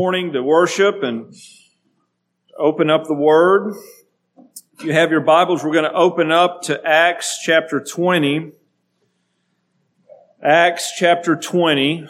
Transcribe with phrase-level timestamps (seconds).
[0.00, 1.34] morning to worship and
[2.56, 3.74] open up the Word.
[4.74, 8.52] If you have your Bibles, we're going to open up to Acts chapter 20.
[10.40, 12.06] Acts chapter 20.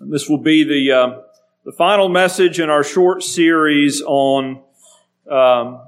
[0.00, 1.20] And This will be the, uh,
[1.66, 4.62] the final message in our short series on
[5.30, 5.83] um,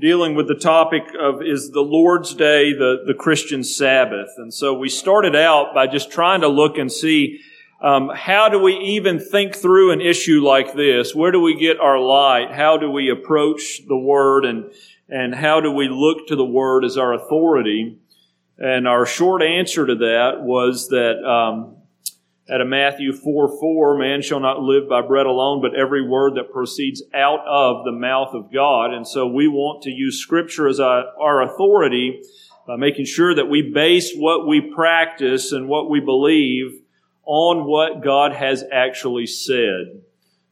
[0.00, 4.30] dealing with the topic of is the Lord's Day the, the Christian Sabbath.
[4.38, 7.40] And so we started out by just trying to look and see
[7.82, 11.14] um, how do we even think through an issue like this?
[11.14, 12.50] Where do we get our light?
[12.50, 14.70] How do we approach the Word and,
[15.08, 17.98] and how do we look to the Word as our authority?
[18.58, 21.76] And our short answer to that was that um,
[22.52, 26.34] out of Matthew 4 4, man shall not live by bread alone, but every word
[26.34, 28.92] that proceeds out of the mouth of God.
[28.92, 32.22] And so we want to use Scripture as our authority
[32.66, 36.80] by making sure that we base what we practice and what we believe
[37.24, 40.02] on what God has actually said.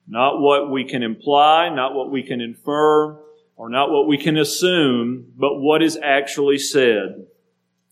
[0.06, 3.18] Not what we can imply, not what we can infer,
[3.56, 7.26] or not what we can assume, but what is actually said.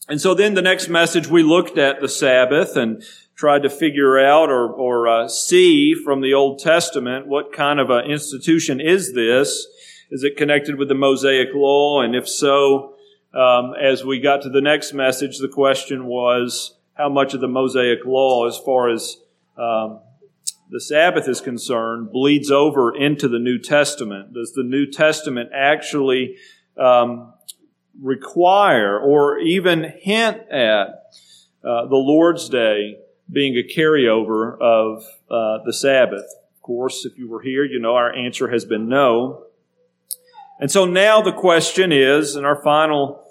[0.08, 3.02] And so then the next message we looked at the Sabbath and
[3.36, 7.90] tried to figure out or, or uh, see from the Old Testament what kind of
[7.90, 9.66] an institution is this?
[10.10, 12.00] Is it connected with the Mosaic Law?
[12.00, 12.94] And if so,
[13.34, 17.48] um, as we got to the next message, the question was how much of the
[17.48, 19.18] Mosaic Law, as far as
[19.58, 20.00] um,
[20.70, 24.32] the Sabbath is concerned, bleeds over into the New Testament?
[24.32, 26.36] Does the New Testament actually
[26.78, 27.34] um,
[28.00, 30.88] require or even hint at
[31.62, 36.24] uh, the Lord's Day being a carryover of uh, the Sabbath.
[36.54, 39.44] Of course, if you were here, you know our answer has been no.
[40.58, 43.24] And so now the question is, in our final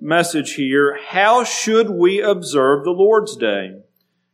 [0.00, 3.76] message here, how should we observe the Lord's Day?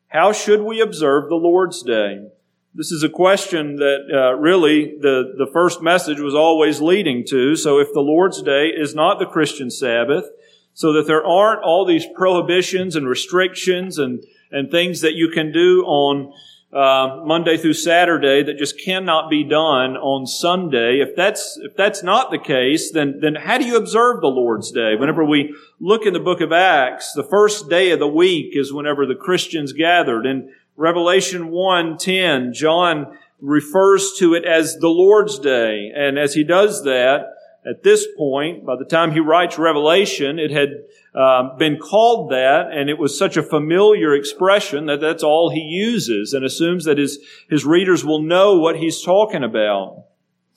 [0.09, 2.29] How should we observe the Lord's Day?
[2.75, 7.57] This is a question that uh, really the, the first message was always leading to.
[7.57, 10.25] So if the Lord's Day is not the Christian Sabbath,
[10.73, 15.53] so that there aren't all these prohibitions and restrictions and and things that you can
[15.53, 16.32] do on
[16.72, 21.00] uh, Monday through Saturday that just cannot be done on Sunday.
[21.00, 24.70] If that's if that's not the case, then then how do you observe the Lord's
[24.70, 24.94] Day?
[24.94, 28.72] Whenever we look in the book of Acts, the first day of the week is
[28.72, 30.26] whenever the Christians gathered.
[30.26, 36.84] In Revelation 1:10, John refers to it as the Lord's Day, and as he does
[36.84, 37.32] that,
[37.67, 40.71] at this point, by the time he writes Revelation, it had
[41.15, 45.61] um, been called that, and it was such a familiar expression that that's all he
[45.61, 47.19] uses and assumes that his,
[47.51, 50.05] his readers will know what he's talking about.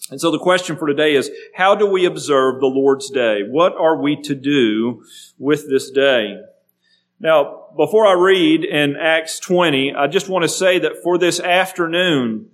[0.09, 3.41] And so the question for today is, how do we observe the Lord's Day?
[3.47, 5.03] What are we to do
[5.37, 6.37] with this day?
[7.19, 11.39] Now, before I read in Acts 20, I just want to say that for this
[11.39, 12.49] afternoon,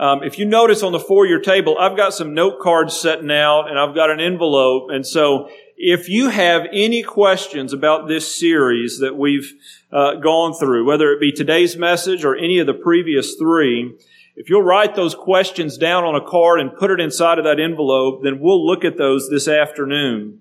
[0.00, 3.68] um, if you notice on the four-year table, I've got some note cards setting out
[3.68, 4.88] and I've got an envelope.
[4.90, 9.52] And so if you have any questions about this series that we've
[9.92, 13.94] uh, gone through, whether it be today's message or any of the previous three,
[14.36, 17.60] if you'll write those questions down on a card and put it inside of that
[17.60, 20.40] envelope, then we'll look at those this afternoon.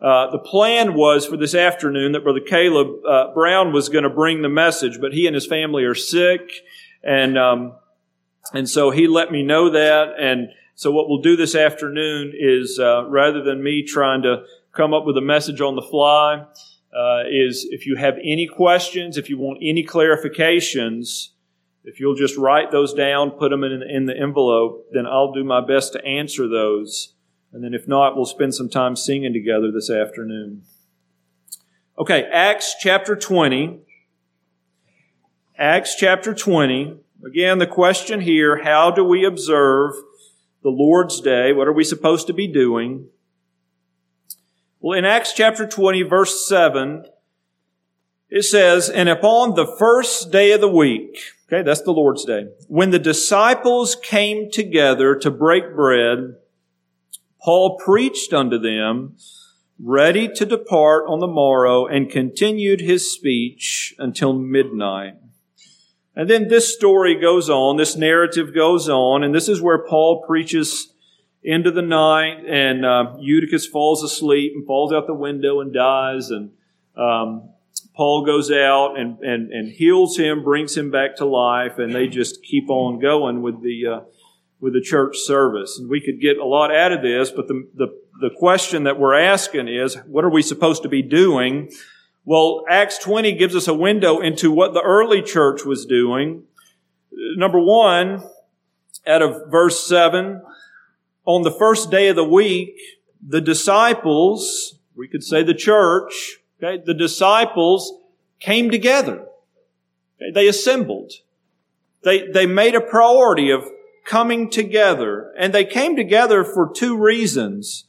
[0.00, 4.10] Uh, the plan was for this afternoon that Brother Caleb uh, Brown was going to
[4.10, 6.40] bring the message, but he and his family are sick,
[7.02, 7.74] and um,
[8.54, 10.14] and so he let me know that.
[10.18, 14.94] And so what we'll do this afternoon is, uh, rather than me trying to come
[14.94, 16.46] up with a message on the fly,
[16.96, 21.30] uh, is if you have any questions, if you want any clarifications,
[21.82, 25.44] if you'll just write those down, put them in, in the envelope, then I'll do
[25.44, 27.14] my best to answer those.
[27.52, 30.62] And then if not, we'll spend some time singing together this afternoon.
[31.98, 33.80] Okay, Acts chapter 20.
[35.58, 37.03] Acts chapter 20.
[37.26, 39.94] Again, the question here, how do we observe
[40.62, 41.52] the Lord's Day?
[41.52, 43.08] What are we supposed to be doing?
[44.80, 47.06] Well, in Acts chapter 20, verse 7,
[48.28, 52.48] it says, And upon the first day of the week, okay, that's the Lord's Day,
[52.68, 56.34] when the disciples came together to break bread,
[57.40, 59.16] Paul preached unto them,
[59.82, 65.14] ready to depart on the morrow, and continued his speech until midnight.
[66.16, 70.24] And then this story goes on, this narrative goes on, and this is where Paul
[70.26, 70.92] preaches
[71.42, 76.30] into the night, and uh, Eutychus falls asleep and falls out the window and dies,
[76.30, 76.52] and
[76.96, 77.50] um,
[77.94, 82.06] Paul goes out and, and, and heals him, brings him back to life, and they
[82.06, 84.00] just keep on going with the uh,
[84.60, 85.78] with the church service.
[85.78, 87.88] And we could get a lot out of this, but the, the
[88.20, 91.70] the question that we're asking is, what are we supposed to be doing
[92.24, 96.44] Well, Acts 20 gives us a window into what the early church was doing.
[97.12, 98.22] Number one,
[99.06, 100.40] out of verse 7,
[101.26, 102.76] on the first day of the week,
[103.26, 107.92] the disciples, we could say the church, okay, the disciples
[108.40, 109.26] came together.
[110.16, 111.12] Okay, they assembled.
[112.04, 113.64] They, they made a priority of
[114.04, 115.32] coming together.
[115.38, 117.84] And they came together for two reasons.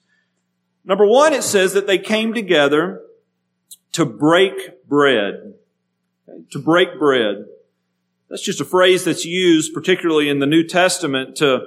[0.83, 3.01] Number one, it says that they came together
[3.95, 5.53] to break bread.
[6.51, 7.45] To break bread.
[8.29, 11.61] That's just a phrase that's used, particularly in the New Testament, to,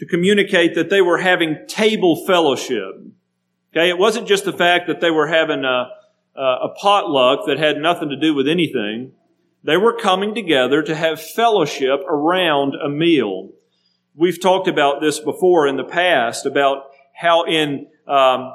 [0.00, 3.00] to communicate that they were having table fellowship.
[3.72, 5.88] Okay, it wasn't just the fact that they were having a,
[6.38, 9.12] a potluck that had nothing to do with anything.
[9.62, 13.48] They were coming together to have fellowship around a meal.
[14.14, 16.82] We've talked about this before in the past about
[17.14, 18.52] how in um,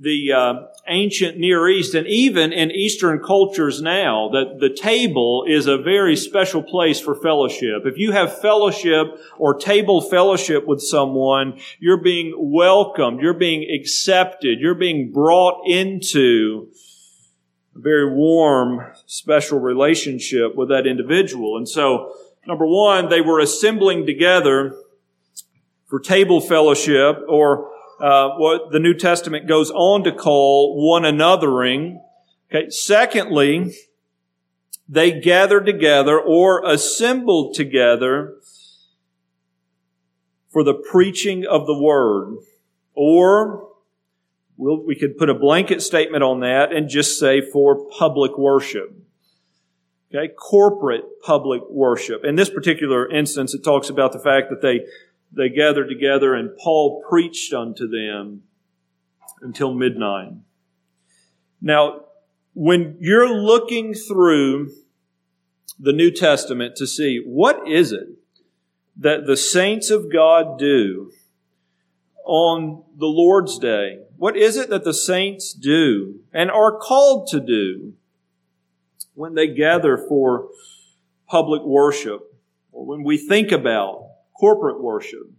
[0.00, 0.54] the uh,
[0.86, 6.14] ancient Near East and even in Eastern cultures now that the table is a very
[6.14, 7.82] special place for fellowship.
[7.84, 9.08] If you have fellowship
[9.38, 16.68] or table fellowship with someone, you're being welcomed, you're being accepted, you're being brought into
[17.74, 21.56] a very warm, special relationship with that individual.
[21.56, 22.14] And so,
[22.46, 24.76] number one, they were assembling together
[25.88, 32.00] for table fellowship or uh, what the New Testament goes on to call one anothering.
[32.50, 32.70] Okay.
[32.70, 33.74] Secondly,
[34.88, 38.36] they gathered together or assembled together
[40.50, 42.36] for the preaching of the word.
[42.94, 43.68] Or
[44.56, 48.94] we'll, we could put a blanket statement on that and just say for public worship.
[50.14, 52.24] Okay, corporate public worship.
[52.24, 54.86] In this particular instance, it talks about the fact that they
[55.32, 58.42] they gathered together and Paul preached unto them
[59.40, 60.32] until midnight.
[61.60, 62.04] Now,
[62.54, 64.70] when you're looking through
[65.78, 68.08] the New Testament to see what is it
[68.96, 71.12] that the saints of God do
[72.24, 77.40] on the Lord's day, what is it that the saints do and are called to
[77.40, 77.94] do
[79.14, 80.48] when they gather for
[81.28, 82.34] public worship
[82.72, 84.07] or when we think about
[84.38, 85.30] corporate worship.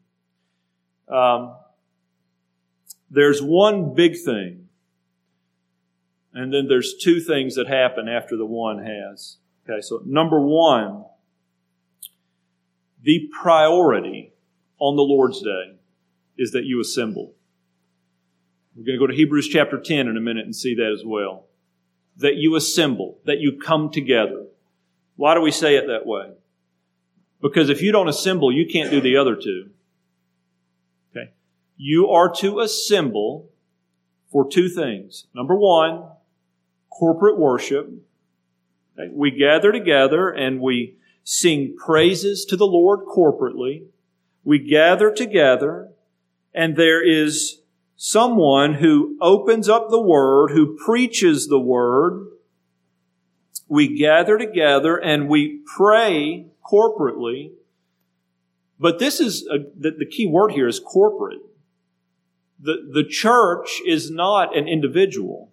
[1.07, 1.55] Um,
[3.09, 4.67] there's one big thing,
[6.33, 9.37] and then there's two things that happen after the one has.
[9.67, 11.05] Okay, so number one,
[13.01, 14.33] the priority
[14.79, 15.75] on the Lord's Day
[16.37, 17.33] is that you assemble.
[18.75, 21.03] We're going to go to Hebrews chapter 10 in a minute and see that as
[21.05, 21.47] well.
[22.17, 24.45] That you assemble, that you come together.
[25.15, 26.31] Why do we say it that way?
[27.41, 29.69] Because if you don't assemble, you can't do the other two.
[31.11, 31.31] Okay?
[31.77, 33.49] You are to assemble
[34.31, 35.27] for two things.
[35.33, 36.03] Number one,
[36.89, 37.89] corporate worship.
[38.97, 39.11] Okay?
[39.13, 43.83] We gather together and we sing praises to the Lord corporately.
[44.43, 45.89] We gather together
[46.53, 47.61] and there is
[47.95, 52.27] someone who opens up the Word, who preaches the Word.
[53.67, 57.51] We gather together and we pray corporately.
[58.79, 61.41] But this is a, the, the key word here is corporate.
[62.59, 65.51] The, the church is not an individual.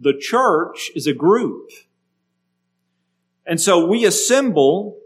[0.00, 1.70] The church is a group.
[3.44, 4.98] And so we assemble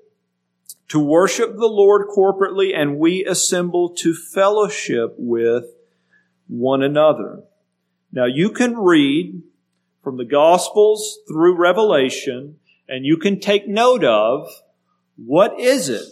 [0.89, 5.65] to worship the Lord corporately and we assemble to fellowship with
[6.49, 7.45] one another.
[8.13, 9.43] Now you can read
[10.05, 12.57] from the Gospels through Revelation
[12.89, 14.51] and you can take note of
[15.17, 16.07] what is it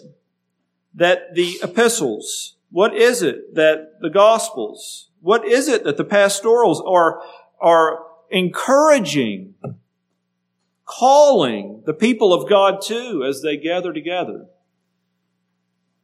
[0.95, 6.83] that the epistles, what is it that the gospels, what is it that the pastorals
[6.87, 7.21] are,
[7.61, 9.55] are encouraging,
[10.85, 14.47] calling the people of God to as they gather together?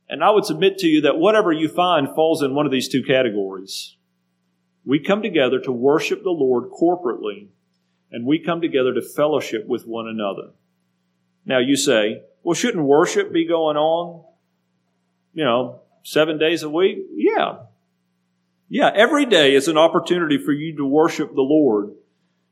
[0.08, 2.88] And I would submit to you that whatever you find falls in one of these
[2.88, 3.96] two categories.
[4.84, 7.48] We come together to worship the Lord corporately,
[8.12, 10.52] and we come together to fellowship with one another.
[11.44, 14.24] Now you say, well, shouldn't worship be going on,
[15.34, 16.98] you know, seven days a week?
[17.12, 17.56] Yeah.
[18.68, 21.90] Yeah, every day is an opportunity for you to worship the Lord.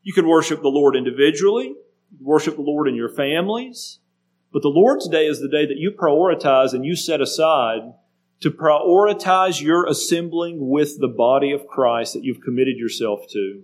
[0.02, 1.76] You can worship the Lord individually,
[2.20, 4.00] worship the Lord in your families,
[4.52, 7.92] but the Lord's Day is the day that you prioritize and you set aside
[8.40, 13.62] to prioritize your assembling with the body of Christ that you've committed yourself to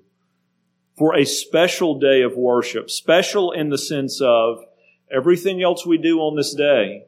[0.96, 2.88] for a special day of worship.
[2.88, 4.64] Special in the sense of
[5.14, 7.04] Everything else we do on this day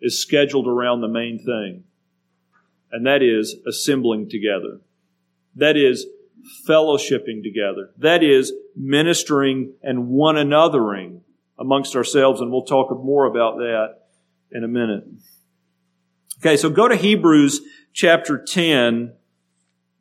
[0.00, 1.84] is scheduled around the main thing,
[2.92, 4.80] and that is assembling together.
[5.54, 6.06] That is
[6.68, 7.90] fellowshipping together.
[7.98, 11.20] That is ministering and one anothering
[11.58, 14.00] amongst ourselves, and we'll talk more about that
[14.52, 15.04] in a minute.
[16.40, 17.62] Okay, so go to Hebrews
[17.94, 19.12] chapter 10,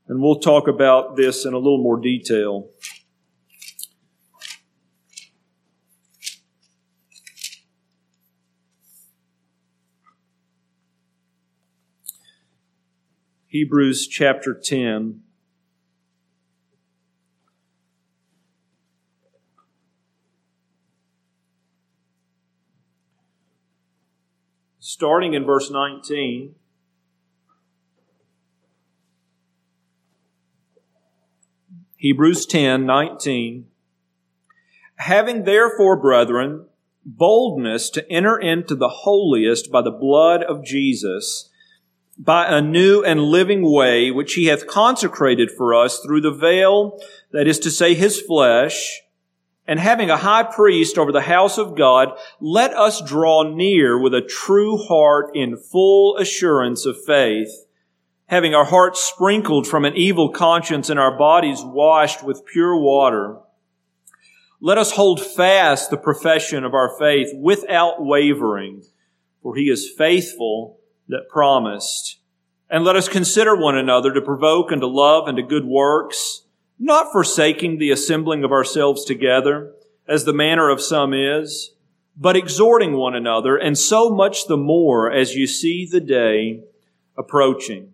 [0.08, 2.68] and we'll talk about this in a little more detail.
[13.58, 15.22] Hebrews chapter 10.
[24.80, 26.56] Starting in verse 19.
[31.96, 33.68] Hebrews 10, 19.
[34.98, 36.66] Having therefore, brethren,
[37.06, 41.50] boldness to enter into the holiest by the blood of Jesus,
[42.18, 47.00] by a new and living way which he hath consecrated for us through the veil,
[47.32, 49.02] that is to say, his flesh,
[49.68, 54.14] and having a high priest over the house of God, let us draw near with
[54.14, 57.66] a true heart in full assurance of faith,
[58.28, 63.38] having our hearts sprinkled from an evil conscience and our bodies washed with pure water.
[64.62, 68.84] Let us hold fast the profession of our faith without wavering,
[69.42, 70.75] for he is faithful
[71.08, 72.20] that promised.
[72.70, 76.42] And let us consider one another to provoke unto love and to good works,
[76.80, 79.72] not forsaking the assembling of ourselves together,
[80.08, 81.72] as the manner of some is,
[82.18, 86.64] but exhorting one another, and so much the more as you see the day
[87.18, 87.94] approaching.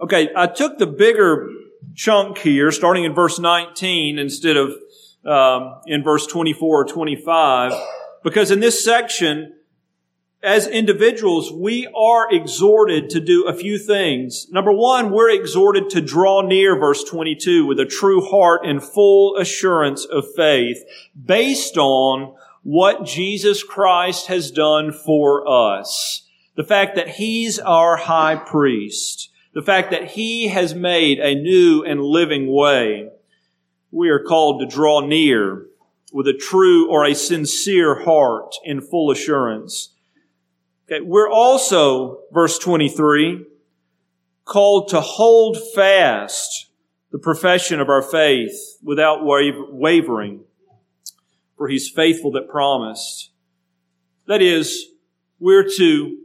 [0.00, 1.48] Okay, I took the bigger
[1.94, 4.74] chunk here, starting in verse 19 instead of
[5.24, 7.72] um, in verse 24 or 25,
[8.22, 9.54] because in this section,
[10.42, 14.46] as individuals, we are exhorted to do a few things.
[14.50, 19.36] Number one, we're exhorted to draw near, verse 22, with a true heart and full
[19.36, 20.78] assurance of faith
[21.26, 26.28] based on what Jesus Christ has done for us.
[26.54, 29.30] The fact that He's our high priest.
[29.54, 33.10] The fact that He has made a new and living way.
[33.90, 35.66] We are called to draw near
[36.12, 39.94] with a true or a sincere heart in full assurance.
[40.90, 43.44] Okay, we're also, verse 23,
[44.46, 46.70] called to hold fast
[47.12, 50.44] the profession of our faith without wavering,
[51.58, 53.32] for he's faithful that promised.
[54.26, 54.86] That is,
[55.38, 56.18] we're to,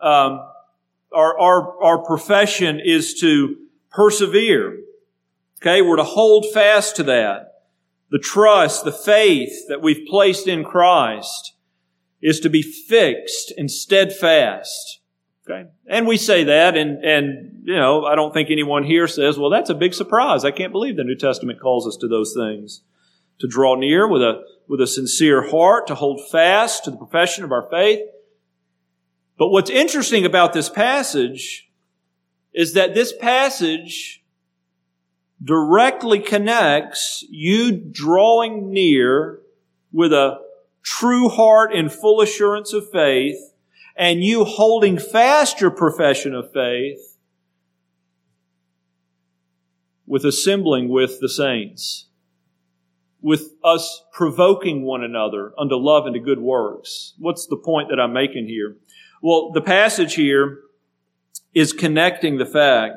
[0.00, 0.40] um,
[1.12, 3.56] our, our, our profession is to
[3.90, 4.78] persevere.
[5.60, 7.64] Okay, we're to hold fast to that.
[8.12, 11.54] The trust, the faith that we've placed in Christ
[12.22, 15.00] is to be fixed and steadfast.
[15.48, 15.68] Okay?
[15.88, 19.50] And we say that and, and, you know, I don't think anyone here says, well,
[19.50, 20.44] that's a big surprise.
[20.44, 22.82] I can't believe the New Testament calls us to those things.
[23.40, 27.42] To draw near with a, with a sincere heart, to hold fast to the profession
[27.42, 28.00] of our faith.
[29.38, 31.70] But what's interesting about this passage
[32.52, 34.22] is that this passage
[35.42, 39.40] directly connects you drawing near
[39.90, 40.38] with a
[40.82, 43.52] true heart and full assurance of faith,
[43.96, 47.18] and you holding fast your profession of faith
[50.06, 52.06] with assembling with the saints,
[53.20, 57.14] with us provoking one another unto love and to good works.
[57.18, 58.76] What's the point that I'm making here?
[59.22, 60.58] Well, the passage here
[61.54, 62.94] is connecting the fact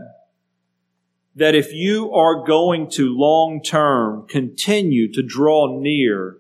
[1.36, 6.38] that if you are going to long term continue to draw near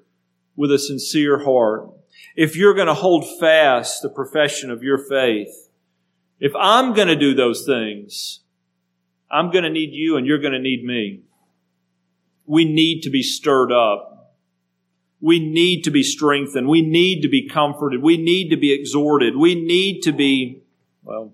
[0.56, 1.90] with a sincere heart,
[2.36, 5.70] if you're going to hold fast the profession of your faith,
[6.40, 8.42] if I'm going to do those things,
[9.32, 11.22] I'm going to need you and you're going to need me.
[12.46, 14.36] We need to be stirred up.
[15.22, 16.68] We need to be strengthened.
[16.68, 18.04] We need to be comforted.
[18.04, 19.38] We need to be exhorted.
[19.38, 20.64] We need to be,
[21.02, 21.34] well,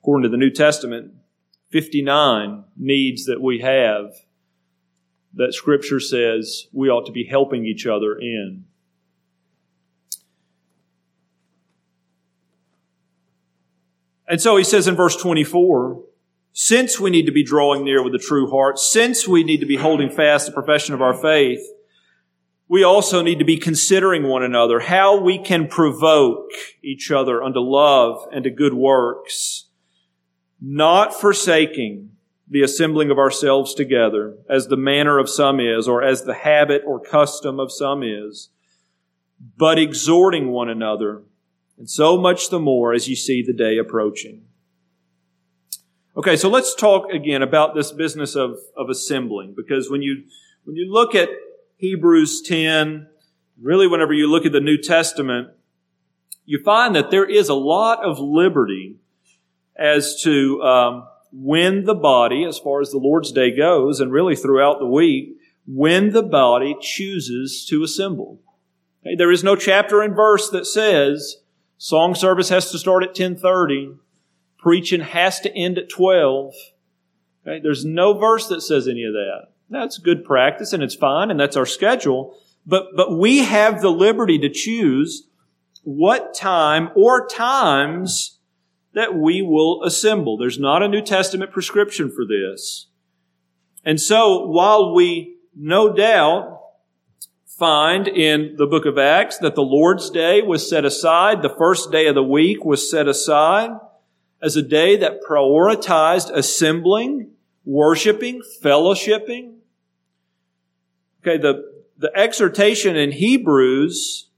[0.00, 1.12] according to the New Testament,
[1.70, 4.14] 59 needs that we have
[5.34, 8.64] that Scripture says we ought to be helping each other in.
[14.28, 16.02] And so he says in verse 24,
[16.54, 19.66] since we need to be drawing near with a true heart, since we need to
[19.66, 21.60] be holding fast the profession of our faith,
[22.68, 26.48] we also need to be considering one another how we can provoke
[26.82, 29.66] each other unto love and to good works,
[30.60, 32.11] not forsaking
[32.52, 36.82] the assembling of ourselves together, as the manner of some is, or as the habit
[36.86, 38.50] or custom of some is,
[39.56, 41.22] but exhorting one another,
[41.78, 44.42] and so much the more as you see the day approaching.
[46.14, 50.24] Okay, so let's talk again about this business of, of assembling, because when you
[50.64, 51.28] When you look at
[51.78, 53.08] Hebrews 10,
[53.60, 55.48] really whenever you look at the New Testament,
[56.44, 59.00] you find that there is a lot of liberty
[59.74, 64.36] as to um, when the body, as far as the Lord's Day goes, and really
[64.36, 65.36] throughout the week,
[65.66, 68.40] when the body chooses to assemble.
[69.04, 71.38] Okay, there is no chapter and verse that says
[71.78, 73.94] song service has to start at 1030,
[74.58, 76.54] preaching has to end at 12.
[77.46, 79.48] Okay, there's no verse that says any of that.
[79.70, 82.36] That's good practice and it's fine and that's our schedule.
[82.66, 85.28] But, but we have the liberty to choose
[85.82, 88.38] what time or times
[88.94, 90.36] that we will assemble.
[90.36, 92.86] There's not a New Testament prescription for this.
[93.84, 96.60] And so while we no doubt
[97.46, 101.90] find in the book of Acts that the Lord's Day was set aside, the first
[101.90, 103.70] day of the week was set aside
[104.42, 107.30] as a day that prioritized assembling,
[107.64, 109.54] worshiping, fellowshipping.
[111.20, 114.28] Okay, the, the exhortation in Hebrews,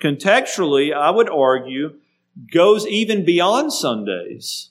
[0.00, 1.96] contextually, I would argue,
[2.52, 4.70] goes even beyond Sundays.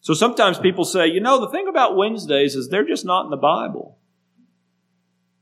[0.00, 3.30] So sometimes people say, you know, the thing about Wednesdays is they're just not in
[3.30, 3.98] the Bible.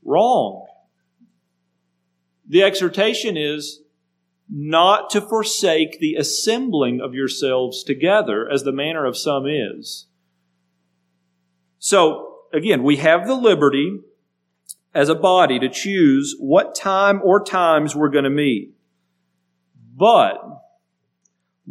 [0.03, 0.67] Wrong.
[2.47, 3.81] The exhortation is
[4.49, 10.07] not to forsake the assembling of yourselves together as the manner of some is.
[11.79, 13.99] So, again, we have the liberty
[14.93, 18.75] as a body to choose what time or times we're going to meet.
[19.95, 20.60] But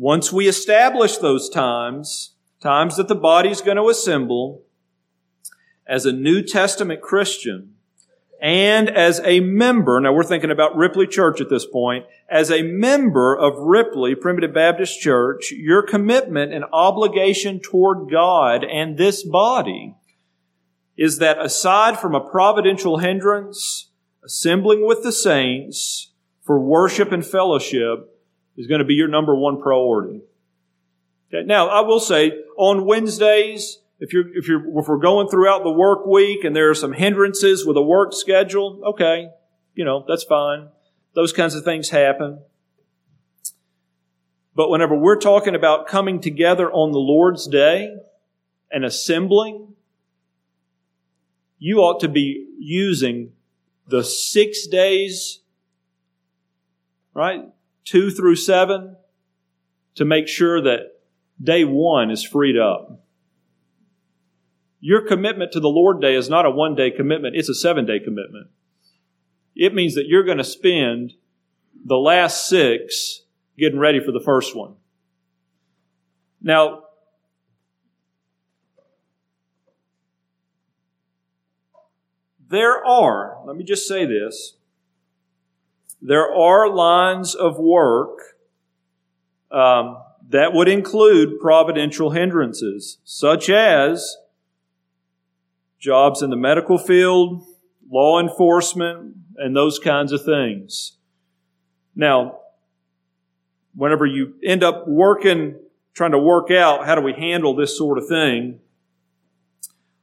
[0.01, 4.63] once we establish those times, times that the body's going to assemble,
[5.87, 7.75] as a New Testament Christian,
[8.41, 12.63] and as a member, now we're thinking about Ripley Church at this point, as a
[12.63, 19.97] member of Ripley Primitive Baptist Church, your commitment and obligation toward God and this body
[20.97, 23.91] is that aside from a providential hindrance,
[24.25, 28.10] assembling with the saints for worship and fellowship
[28.61, 30.21] is going to be your number one priority.
[31.33, 31.47] Okay.
[31.47, 35.71] Now, I will say on Wednesdays, if you're, if you're, if we're going throughout the
[35.71, 39.29] work week and there are some hindrances with a work schedule, okay,
[39.75, 40.69] you know, that's fine.
[41.15, 42.41] Those kinds of things happen.
[44.55, 47.97] But whenever we're talking about coming together on the Lord's day
[48.71, 49.75] and assembling,
[51.59, 53.33] you ought to be using
[53.87, 55.41] the six days,
[57.15, 57.45] right?
[57.85, 58.97] Two through seven
[59.95, 61.01] to make sure that
[61.43, 63.05] day one is freed up.
[64.81, 67.85] Your commitment to the Lord Day is not a one day commitment, it's a seven
[67.85, 68.49] day commitment.
[69.55, 71.15] It means that you're going to spend
[71.85, 73.23] the last six
[73.59, 74.75] getting ready for the first one.
[76.41, 76.85] Now,
[82.49, 84.55] there are, let me just say this,
[86.03, 88.19] there are lines of work
[89.51, 94.17] um, that would include providential hindrances, such as
[95.79, 97.45] jobs in the medical field,
[97.91, 100.97] law enforcement, and those kinds of things.
[101.97, 102.41] Now,
[103.75, 105.57] whenever you end up working,
[105.95, 108.61] trying to work out how do we handle this sort of thing,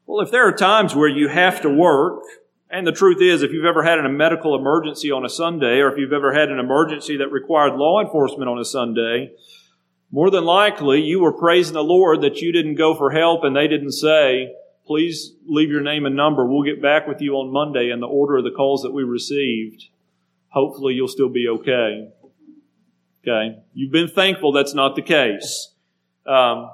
[0.05, 2.23] well, if there are times where you have to work,
[2.69, 5.91] and the truth is, if you've ever had a medical emergency on a Sunday, or
[5.91, 9.31] if you've ever had an emergency that required law enforcement on a Sunday,
[10.11, 13.55] more than likely you were praising the Lord that you didn't go for help and
[13.55, 14.53] they didn't say,
[14.85, 16.45] please leave your name and number.
[16.45, 19.03] We'll get back with you on Monday in the order of the calls that we
[19.03, 19.85] received.
[20.49, 22.09] Hopefully you'll still be okay.
[23.21, 23.59] Okay.
[23.73, 25.73] You've been thankful that's not the case.
[26.25, 26.69] Um,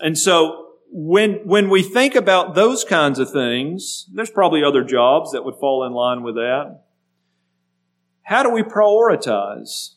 [0.00, 0.61] and so
[0.94, 5.56] when, when we think about those kinds of things, there's probably other jobs that would
[5.56, 6.82] fall in line with that.
[8.22, 9.94] How do we prioritize?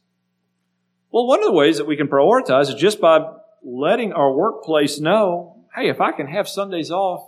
[1.12, 3.30] Well, one of the ways that we can prioritize is just by
[3.62, 7.28] letting our workplace know hey, if I can have Sundays off,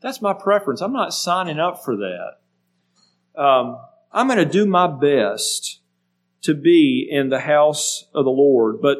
[0.00, 0.80] that's my preference.
[0.80, 3.40] I'm not signing up for that.
[3.40, 3.78] Um,
[4.10, 5.80] I'm going to do my best
[6.42, 8.98] to be in the house of the Lord, but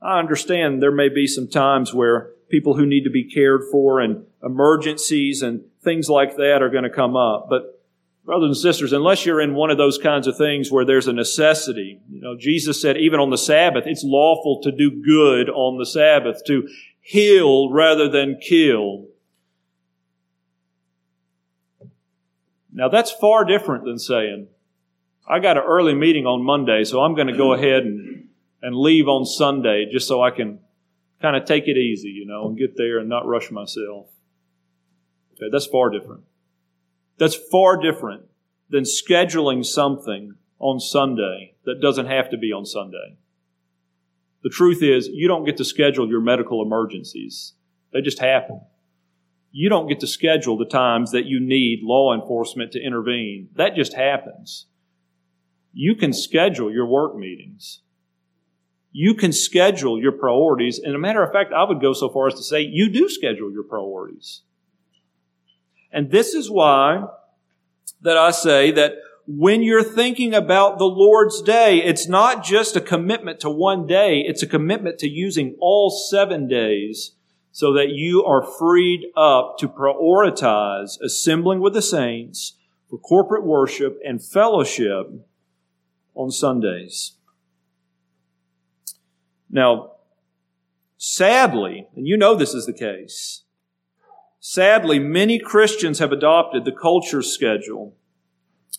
[0.00, 4.00] I understand there may be some times where people who need to be cared for
[4.00, 7.46] and emergencies and things like that are going to come up.
[7.48, 7.80] But
[8.24, 11.12] brothers and sisters, unless you're in one of those kinds of things where there's a
[11.12, 15.78] necessity, you know, Jesus said even on the Sabbath, it's lawful to do good on
[15.78, 16.68] the Sabbath, to
[17.00, 19.06] heal rather than kill.
[22.72, 24.48] Now that's far different than saying,
[25.28, 28.28] I got an early meeting on Monday, so I'm going to go ahead and,
[28.62, 30.58] and leave on Sunday just so I can
[31.20, 34.06] kind of take it easy, you know, and get there and not rush myself.
[35.34, 36.22] Okay, that's far different.
[37.18, 38.22] That's far different
[38.68, 43.16] than scheduling something on Sunday that doesn't have to be on Sunday.
[44.42, 47.54] The truth is, you don't get to schedule your medical emergencies.
[47.92, 48.62] They just happen.
[49.52, 53.48] You don't get to schedule the times that you need law enforcement to intervene.
[53.56, 54.66] That just happens.
[55.72, 57.80] You can schedule your work meetings.
[58.92, 60.78] You can schedule your priorities.
[60.78, 63.08] And a matter of fact, I would go so far as to say you do
[63.08, 64.42] schedule your priorities.
[65.92, 67.04] And this is why
[68.02, 68.94] that I say that
[69.26, 74.24] when you're thinking about the Lord's day, it's not just a commitment to one day,
[74.26, 77.12] it's a commitment to using all seven days
[77.52, 82.54] so that you are freed up to prioritize assembling with the saints
[82.88, 85.08] for corporate worship and fellowship
[86.14, 87.12] on Sundays.
[89.50, 89.92] Now,
[90.96, 93.42] sadly, and you know this is the case,
[94.38, 97.96] sadly, many Christians have adopted the culture schedule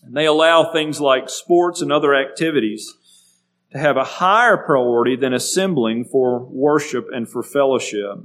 [0.04, 2.96] and they allow things like sports and other activities
[3.72, 8.18] to have a higher priority than assembling for worship and for fellowship.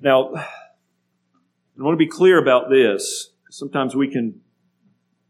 [0.00, 3.30] Now, I want to be clear about this.
[3.50, 4.40] Sometimes we can,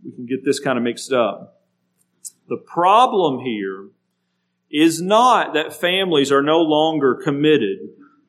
[0.04, 1.62] we can get this kind of mixed up.
[2.48, 3.88] The problem here
[4.70, 7.78] is not that families are no longer committed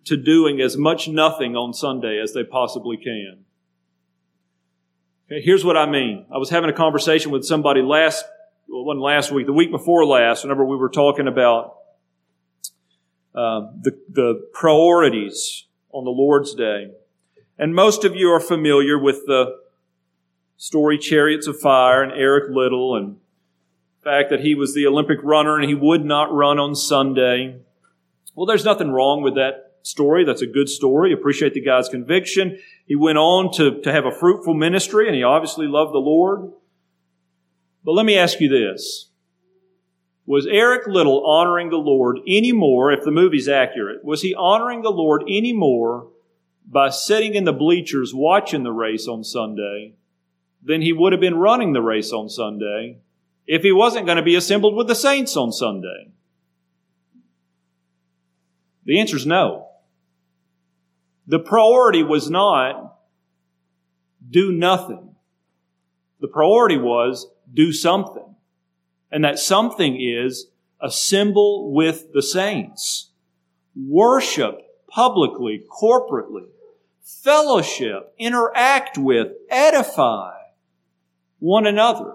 [0.06, 3.43] to doing as much nothing on Sunday as they possibly can.
[5.28, 6.25] Okay, here's what I mean.
[6.34, 8.25] I was having a conversation with somebody last,
[8.67, 11.75] well, wasn't last week, the week before last, whenever we were talking about
[13.36, 16.91] uh, the, the priorities on the Lord's Day.
[17.58, 19.58] And most of you are familiar with the
[20.58, 23.17] story Chariots of Fire and Eric Liddell and
[24.03, 27.59] fact that he was the Olympic runner and he would not run on Sunday.
[28.35, 30.23] Well, there's nothing wrong with that story.
[30.23, 31.13] That's a good story.
[31.13, 32.59] Appreciate the guy's conviction.
[32.85, 36.51] He went on to, to have a fruitful ministry and he obviously loved the Lord.
[37.83, 39.09] But let me ask you this.
[40.25, 44.83] Was Eric Liddell honoring the Lord any more, if the movie's accurate, was he honoring
[44.83, 46.09] the Lord any more
[46.67, 49.95] by sitting in the bleachers watching the race on Sunday
[50.63, 52.99] than he would have been running the race on Sunday
[53.49, 56.12] if he wasn't going to be assembled with the saints on Sunday?
[58.85, 59.69] The answer is no.
[61.25, 62.97] The priority was not
[64.29, 65.15] do nothing.
[66.21, 68.35] The priority was do something.
[69.12, 73.09] And that something is assemble with the saints,
[73.75, 76.49] worship publicly, corporately,
[77.01, 80.33] fellowship, interact with, edify
[81.39, 82.13] one another.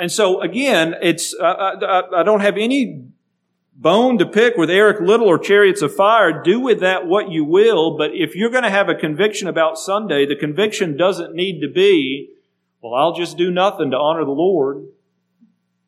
[0.00, 3.04] And so again, it's, I, I, I don't have any
[3.76, 6.42] bone to pick with Eric Liddell or Chariots of Fire.
[6.42, 9.78] Do with that what you will, but if you're going to have a conviction about
[9.78, 12.30] Sunday, the conviction doesn't need to be
[12.80, 14.86] well, I'll just do nothing to honor the Lord.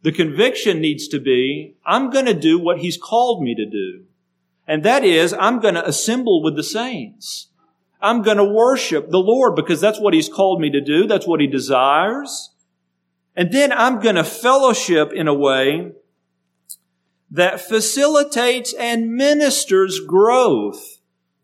[0.02, 4.04] The conviction needs to be, I'm going to do what He's called me to do.
[4.66, 7.48] And that is, I'm going to assemble with the saints.
[8.00, 11.06] I'm going to worship the Lord because that's what He's called me to do.
[11.06, 12.50] That's what He desires.
[13.34, 15.92] And then I'm going to fellowship in a way
[17.30, 21.00] that facilitates and ministers growth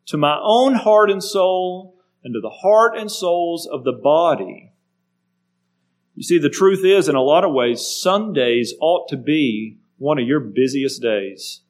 [0.06, 4.72] to my own heart and soul and to the heart and souls of the body
[6.18, 10.18] you see, the truth is, in a lot of ways, Sundays ought to be one
[10.18, 11.60] of your busiest days.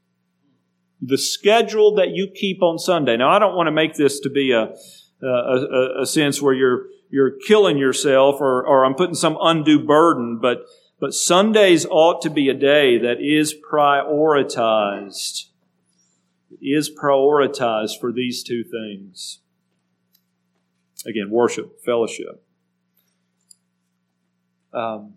[1.02, 3.18] The schedule that you keep on Sunday.
[3.18, 4.74] Now, I don't want to make this to be a,
[5.22, 10.38] a, a sense where you're, you're killing yourself or, or I'm putting some undue burden,
[10.40, 10.64] but,
[11.00, 15.46] but Sundays ought to be a day that is prioritized.
[16.50, 19.40] It is prioritized for these two things.
[21.06, 22.44] Again, worship, fellowship.
[24.72, 25.14] Um,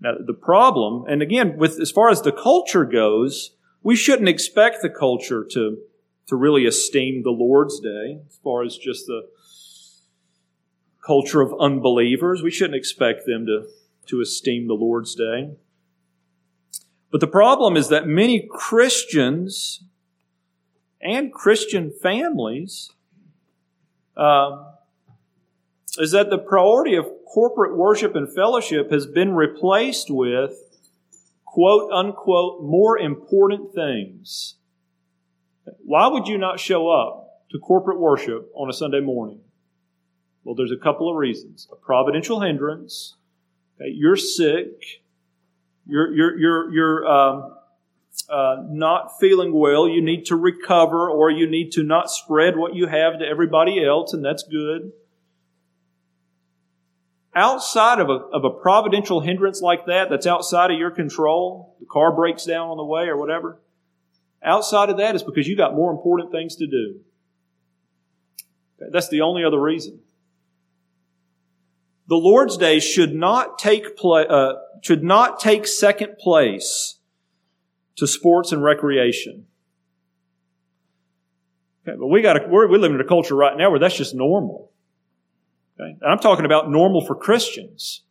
[0.00, 4.78] now, the problem, and again, with as far as the culture goes, we shouldn't expect
[4.82, 5.78] the culture to,
[6.26, 9.28] to really esteem the Lord's Day as far as just the
[11.04, 12.42] culture of unbelievers.
[12.42, 13.66] We shouldn't expect them to,
[14.06, 15.50] to esteem the Lord's Day.
[17.10, 19.84] But the problem is that many Christians
[21.00, 22.90] and Christian families
[24.16, 24.66] um,
[25.98, 30.54] is that the priority of corporate worship and fellowship has been replaced with
[31.44, 34.54] quote unquote more important things.
[35.78, 39.40] Why would you not show up to corporate worship on a Sunday morning?
[40.42, 41.68] Well, there's a couple of reasons.
[41.72, 43.16] A providential hindrance.
[43.76, 45.02] Okay, you're sick.
[45.86, 47.56] You're, you're, you're, you're um,
[48.28, 52.74] uh, not feeling well, you need to recover, or you need to not spread what
[52.74, 54.92] you have to everybody else, and that's good.
[57.34, 61.86] Outside of a, of a providential hindrance like that, that's outside of your control, the
[61.86, 63.58] car breaks down on the way or whatever,
[64.44, 67.00] outside of that is because you got more important things to do.
[68.90, 70.00] That's the only other reason.
[72.06, 74.52] The Lord's Day should not take uh,
[74.82, 76.98] should not take second place
[77.96, 79.46] to sports and recreation.
[81.86, 84.70] Okay, but we got we live in a culture right now where that's just normal.
[85.78, 85.96] Okay?
[86.00, 88.02] And I'm talking about normal for Christians.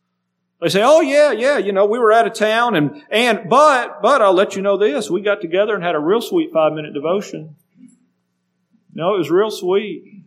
[0.64, 4.00] They say, "Oh yeah, yeah, you know, we were out of town, and and but
[4.00, 6.72] but I'll let you know this: we got together and had a real sweet five
[6.72, 7.56] minute devotion.
[8.94, 10.24] No, it was real sweet.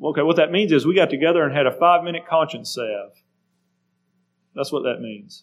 [0.00, 3.20] Okay, what that means is we got together and had a five minute conscience salve.
[4.54, 5.42] That's what that means.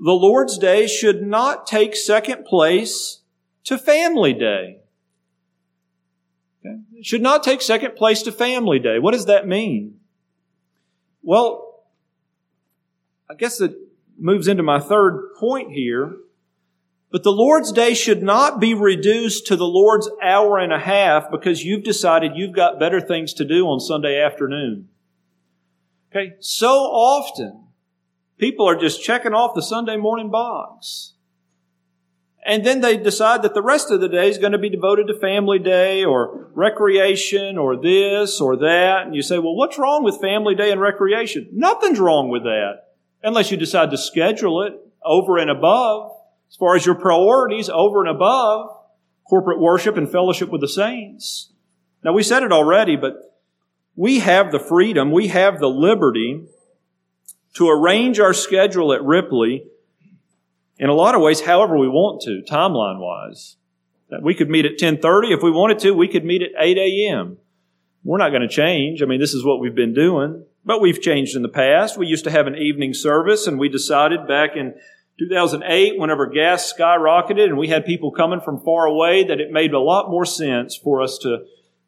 [0.00, 3.20] The Lord's Day should not take second place
[3.62, 4.80] to Family Day.
[6.58, 6.80] Okay?
[6.94, 8.98] It should not take second place to Family Day.
[8.98, 9.97] What does that mean?
[11.28, 11.84] Well,
[13.28, 13.74] I guess it
[14.18, 16.16] moves into my third point here.
[17.12, 21.30] But the Lord's day should not be reduced to the Lord's hour and a half
[21.30, 24.88] because you've decided you've got better things to do on Sunday afternoon.
[26.10, 27.64] Okay, so often
[28.38, 31.12] people are just checking off the Sunday morning box.
[32.46, 35.06] And then they decide that the rest of the day is going to be devoted
[35.08, 39.02] to family day or recreation or this or that.
[39.04, 41.48] And you say, well, what's wrong with family day and recreation?
[41.52, 44.74] Nothing's wrong with that unless you decide to schedule it
[45.04, 46.12] over and above
[46.48, 48.70] as far as your priorities over and above
[49.28, 51.52] corporate worship and fellowship with the saints.
[52.02, 53.14] Now we said it already, but
[53.94, 56.44] we have the freedom, we have the liberty
[57.54, 59.64] to arrange our schedule at Ripley
[60.78, 63.56] in a lot of ways however we want to, timeline wise.
[64.22, 65.32] We could meet at 1030.
[65.32, 67.36] If we wanted to, we could meet at 8 a.m.
[68.04, 69.02] We're not going to change.
[69.02, 71.98] I mean, this is what we've been doing, but we've changed in the past.
[71.98, 74.74] We used to have an evening service and we decided back in
[75.18, 79.74] 2008, whenever gas skyrocketed and we had people coming from far away, that it made
[79.74, 81.44] a lot more sense for us to,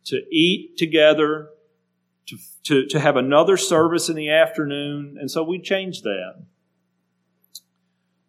[0.06, 1.48] to eat together,
[2.26, 5.16] to, to, to have another service in the afternoon.
[5.18, 6.42] And so we changed that.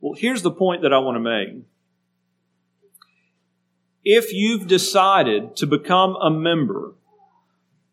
[0.02, 1.64] Well, here's the point that I want to make.
[4.04, 6.96] If you've decided to become a member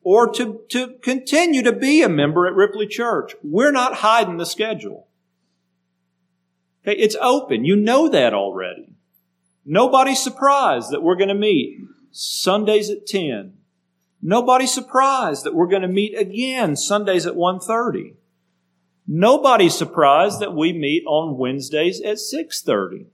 [0.03, 4.47] or to, to continue to be a member at Ripley Church, we're not hiding the
[4.47, 5.07] schedule.
[6.83, 7.67] Okay, it's open.
[7.67, 8.95] You know that already.
[9.67, 11.79] Nobody's surprised that we're going to meet
[12.11, 13.53] Sundays at 10.
[14.23, 18.15] Nobody's surprised that we're going to meet again Sundays at 1:30.
[19.11, 23.07] Nobody's surprised that we meet on Wednesdays at 6:30.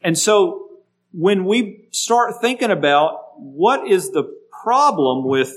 [0.00, 0.70] And so
[1.12, 4.24] when we start thinking about what is the
[4.62, 5.54] problem with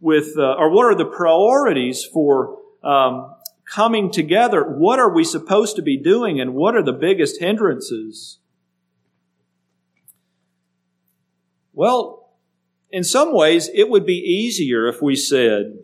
[0.00, 5.76] with uh, or what are the priorities for um, coming together, what are we supposed
[5.76, 8.40] to be doing and what are the biggest hindrances?
[11.72, 12.34] Well,
[12.90, 15.78] in some ways, it would be easier if we said,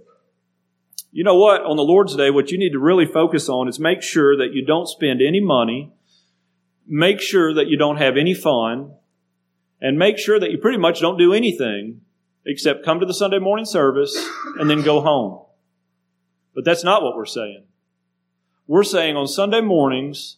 [1.17, 3.81] you know what, on the Lord's Day, what you need to really focus on is
[3.81, 5.91] make sure that you don't spend any money,
[6.87, 8.93] make sure that you don't have any fun,
[9.81, 12.03] and make sure that you pretty much don't do anything
[12.45, 14.15] except come to the Sunday morning service
[14.59, 15.43] and then go home.
[16.55, 17.65] But that's not what we're saying.
[18.67, 20.37] We're saying on Sunday mornings,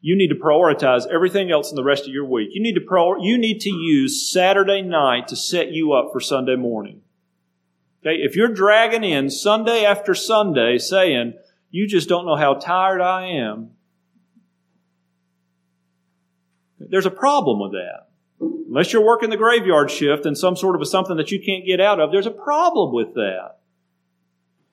[0.00, 2.48] you need to prioritize everything else in the rest of your week.
[2.50, 6.56] You need to you need to use Saturday night to set you up for Sunday
[6.56, 7.02] morning.
[8.04, 11.34] Okay, if you're dragging in Sunday after Sunday saying,
[11.70, 13.70] you just don't know how tired I am,
[16.80, 18.08] there's a problem with that.
[18.40, 21.64] Unless you're working the graveyard shift and some sort of a something that you can't
[21.64, 23.58] get out of, there's a problem with that.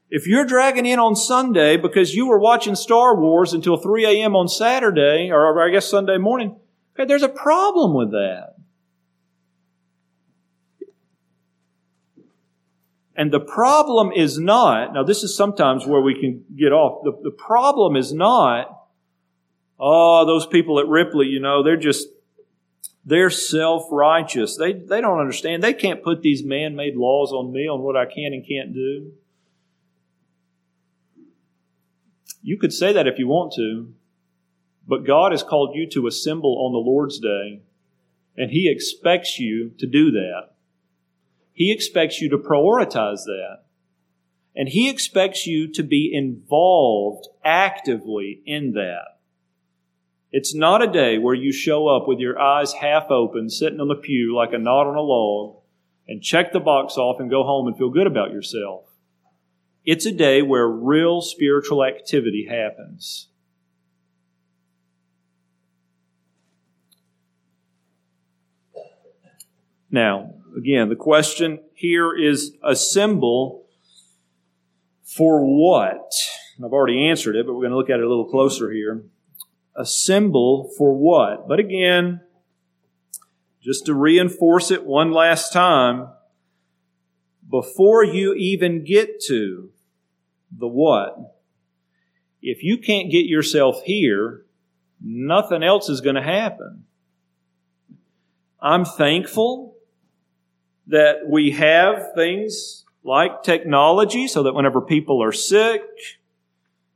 [0.09, 4.35] If you're dragging in on Sunday because you were watching Star Wars until 3 a.m.
[4.35, 6.55] on Saturday, or I guess Sunday morning,
[6.95, 8.55] okay, there's a problem with that.
[13.19, 17.03] And the problem is not, now this is sometimes where we can get off.
[17.03, 18.87] The, the problem is not,
[19.77, 22.07] oh, those people at Ripley, you know, they're just,
[23.03, 24.55] they're self-righteous.
[24.55, 25.61] They, they don't understand.
[25.61, 29.11] They can't put these man-made laws on me on what I can and can't do.
[32.41, 33.93] You could say that if you want to,
[34.87, 37.63] but God has called you to assemble on the Lord's day,
[38.37, 40.51] and He expects you to do that.
[41.59, 43.63] He expects you to prioritize that.
[44.55, 49.19] And He expects you to be involved actively in that.
[50.31, 53.89] It's not a day where you show up with your eyes half open, sitting on
[53.89, 55.57] the pew like a knot on a log,
[56.07, 58.85] and check the box off and go home and feel good about yourself.
[59.83, 63.27] It's a day where real spiritual activity happens.
[69.91, 73.65] Now, again, the question here is assemble
[75.03, 76.11] for what?
[76.63, 79.03] I've already answered it, but we're going to look at it a little closer here.
[79.75, 81.47] Assemble for what?
[81.47, 82.21] But again,
[83.61, 86.09] just to reinforce it one last time,
[87.49, 89.71] before you even get to
[90.51, 91.17] the what,
[92.41, 94.45] if you can't get yourself here,
[95.01, 96.85] nothing else is going to happen.
[98.61, 99.75] I'm thankful
[100.89, 105.81] that we have things like technology so that whenever people are sick,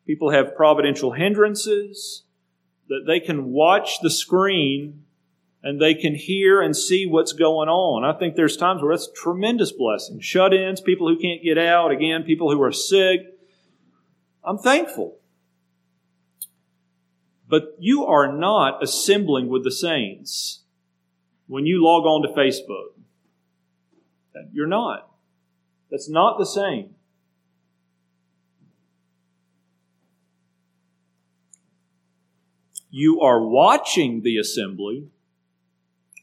[0.06, 2.24] people have providential hindrances,
[2.90, 5.04] that they can watch the screen
[5.62, 8.04] and they can hear and see what's going on.
[8.04, 10.20] I think there's times where that's a tremendous blessing.
[10.20, 13.22] Shut ins, people who can't get out, again, people who are sick.
[14.44, 15.20] I'm thankful.
[17.48, 20.64] But you are not assembling with the saints
[21.48, 23.03] when you log on to Facebook.
[24.52, 25.10] You're not.
[25.90, 26.96] That's not the same.
[32.90, 35.08] You are watching the assembly,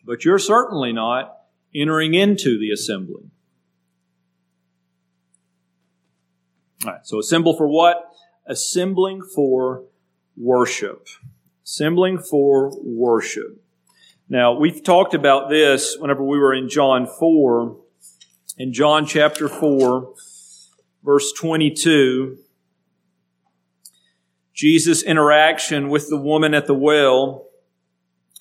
[0.05, 1.37] but you're certainly not
[1.75, 3.25] entering into the assembly.
[6.85, 8.13] All right, so assemble for what?
[8.47, 9.83] Assembling for
[10.37, 11.09] worship.
[11.65, 13.63] Assembling for worship.
[14.29, 17.80] Now, we've talked about this whenever we were in John 4.
[18.57, 20.13] In John chapter 4,
[21.05, 22.39] verse 22,
[24.55, 27.47] Jesus' interaction with the woman at the well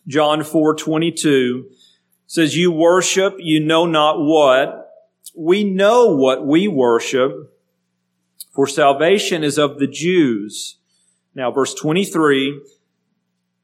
[0.09, 1.69] John 4 22
[2.25, 4.91] says, You worship, you know not what.
[5.35, 7.31] We know what we worship,
[8.51, 10.77] for salvation is of the Jews.
[11.35, 12.59] Now, verse 23,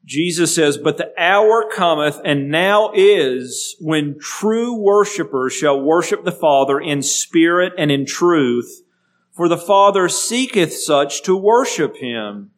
[0.06, 6.32] Jesus says, But the hour cometh, and now is, when true worshippers shall worship the
[6.32, 8.82] Father in spirit and in truth,
[9.32, 12.52] for the Father seeketh such to worship him.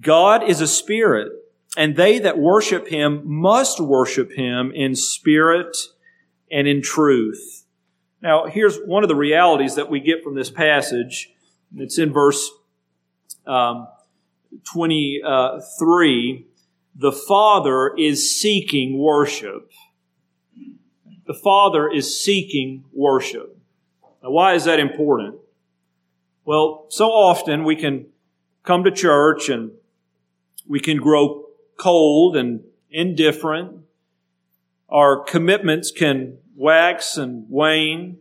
[0.00, 1.32] God is a spirit
[1.78, 5.76] and they that worship him must worship him in spirit
[6.50, 7.64] and in truth.
[8.20, 11.30] Now, here's one of the realities that we get from this passage.
[11.76, 12.50] It's in verse
[13.46, 13.86] um,
[14.72, 16.47] 23.
[17.00, 19.70] The Father is seeking worship.
[21.28, 23.56] The Father is seeking worship.
[24.20, 25.36] Now, why is that important?
[26.44, 28.06] Well, so often we can
[28.64, 29.70] come to church and
[30.66, 31.44] we can grow
[31.76, 33.84] cold and indifferent.
[34.88, 38.18] Our commitments can wax and wane.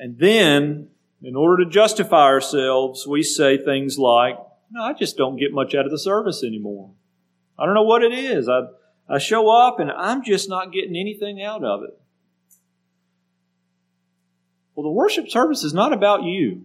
[0.00, 0.88] And then,
[1.22, 4.36] in order to justify ourselves, we say things like,
[4.70, 6.92] no, I just don't get much out of the service anymore.
[7.58, 8.48] I don't know what it is.
[8.48, 8.62] I,
[9.08, 12.00] I show up and I'm just not getting anything out of it.
[14.74, 16.64] Well, the worship service is not about you.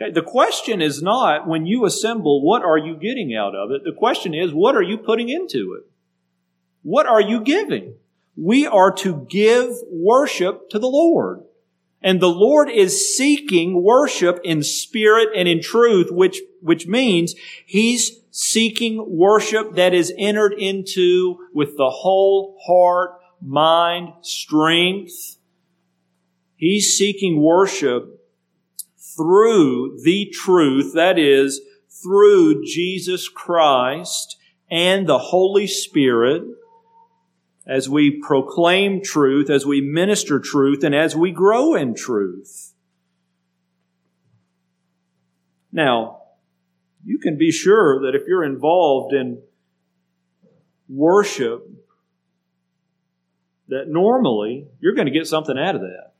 [0.00, 3.82] Okay, the question is not when you assemble, what are you getting out of it?
[3.84, 5.90] The question is, what are you putting into it?
[6.82, 7.94] What are you giving?
[8.36, 11.42] We are to give worship to the Lord.
[12.02, 17.34] And the Lord is seeking worship in spirit and in truth, which, which means
[17.66, 25.38] He's seeking worship that is entered into with the whole heart, mind, strength.
[26.54, 28.24] He's seeking worship
[29.16, 31.60] through the truth, that is,
[32.02, 34.36] through Jesus Christ
[34.70, 36.44] and the Holy Spirit,
[37.68, 42.72] as we proclaim truth, as we minister truth, and as we grow in truth.
[45.70, 46.22] Now,
[47.04, 49.42] you can be sure that if you're involved in
[50.88, 51.68] worship,
[53.68, 56.12] that normally you're going to get something out of that.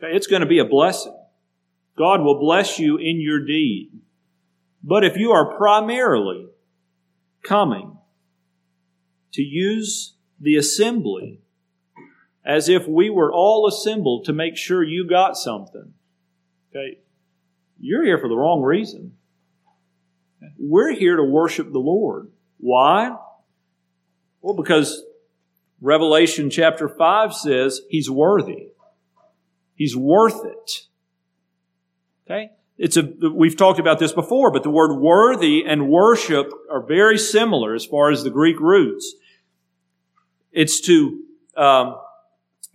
[0.00, 1.16] It's going to be a blessing.
[1.98, 3.90] God will bless you in your deed.
[4.82, 6.46] But if you are primarily
[7.42, 7.98] coming
[9.32, 11.40] to use the assembly
[12.44, 15.94] as if we were all assembled to make sure you got something,
[16.70, 16.98] okay,
[17.78, 19.12] you're here for the wrong reason.
[20.58, 22.30] We're here to worship the Lord.
[22.58, 23.16] Why?
[24.42, 25.02] Well, because
[25.80, 28.68] Revelation chapter 5 says he's worthy.
[29.74, 30.86] He's worth it.
[32.26, 32.50] Okay?
[32.76, 37.18] It's a, we've talked about this before, but the word worthy and worship are very
[37.18, 39.14] similar as far as the Greek roots.
[40.54, 41.20] It's to,
[41.56, 41.96] um,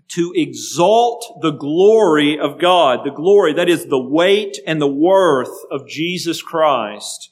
[0.09, 5.55] to exalt the glory of God, the glory, that is the weight and the worth
[5.71, 7.31] of Jesus Christ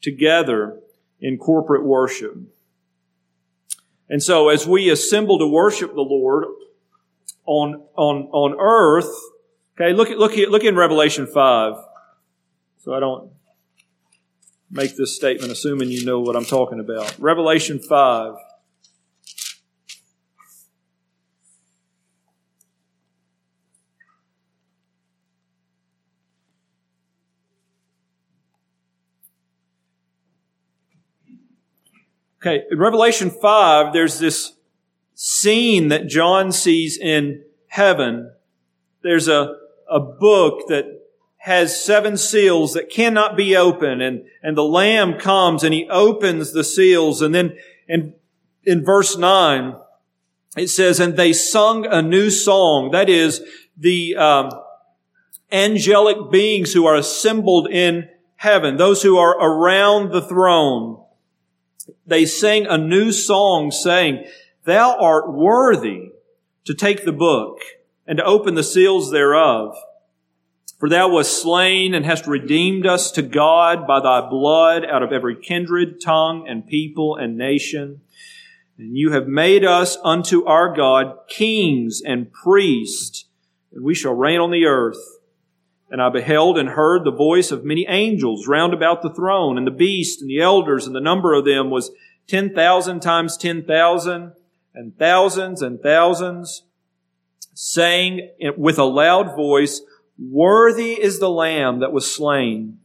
[0.00, 0.78] together
[1.20, 2.36] in corporate worship.
[4.08, 6.44] And so as we assemble to worship the Lord
[7.44, 9.10] on, on, on earth,
[9.74, 11.74] okay, look look look in Revelation 5
[12.88, 13.30] so I don't
[14.70, 17.14] make this statement assuming you know what I'm talking about.
[17.18, 18.34] Revelation 5.
[32.40, 34.52] Okay, in Revelation 5, there's this
[35.14, 38.32] scene that John sees in heaven.
[39.02, 39.56] There's a,
[39.90, 40.84] a book that
[41.38, 46.52] has seven seals that cannot be opened and, and the lamb comes and he opens
[46.52, 47.56] the seals and then
[47.88, 48.14] in,
[48.64, 49.74] in verse nine,
[50.56, 52.90] it says, and they sung a new song.
[52.90, 53.42] That is
[53.76, 54.50] the, um,
[55.50, 61.02] angelic beings who are assembled in heaven, those who are around the throne.
[62.06, 64.26] They sang a new song saying,
[64.64, 66.10] thou art worthy
[66.64, 67.60] to take the book
[68.06, 69.76] and to open the seals thereof.
[70.78, 75.12] For thou wast slain and hast redeemed us to God by thy blood out of
[75.12, 78.00] every kindred, tongue, and people and nation.
[78.78, 83.24] And you have made us unto our God kings and priests,
[83.72, 85.17] and we shall reign on the earth.
[85.90, 89.66] And I beheld and heard the voice of many angels round about the throne, and
[89.66, 91.90] the beast, and the elders, and the number of them was
[92.26, 94.32] ten thousand times ten thousand,
[94.74, 96.62] and thousands and thousands,
[97.54, 99.80] saying with a loud voice,
[100.18, 102.78] Worthy is the Lamb that was slain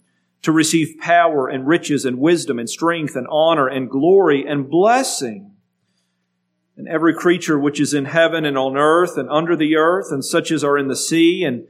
[0.43, 5.51] to receive power and riches and wisdom and strength and honor and glory and blessing.
[6.75, 10.23] And every creature which is in heaven and on earth and under the earth and
[10.23, 11.65] such as are in the sea and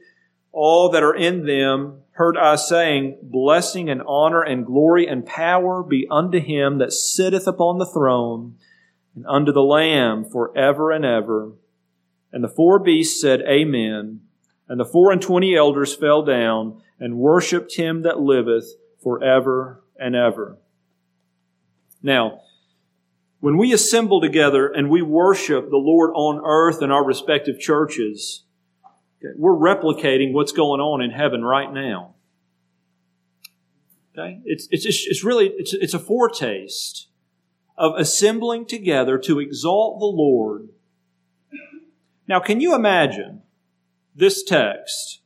[0.54, 5.84] all that are in them heard I saying, Blessing and honor and glory and power
[5.84, 8.56] be unto him that sitteth upon the throne
[9.16, 11.54] and unto the Lamb for ever and ever.
[12.32, 14.22] And the four beasts said, Amen.
[14.70, 20.16] And the four and twenty elders fell down and worshipped him that liveth forever and
[20.16, 20.58] ever.
[22.02, 22.42] Now,
[23.40, 28.44] when we assemble together and we worship the Lord on earth in our respective churches,
[29.24, 32.16] okay, we're replicating what's going on in heaven right now.
[34.18, 34.42] Okay?
[34.46, 37.08] It's, it's, just, it's really, it's, it's a foretaste
[37.78, 40.70] of assembling together to exalt the Lord.
[42.28, 43.42] Now, can you imagine
[44.16, 45.22] this text.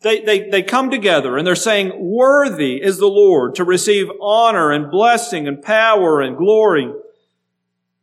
[0.00, 4.72] They, they, they come together and they're saying, worthy is the Lord to receive honor
[4.72, 6.92] and blessing and power and glory.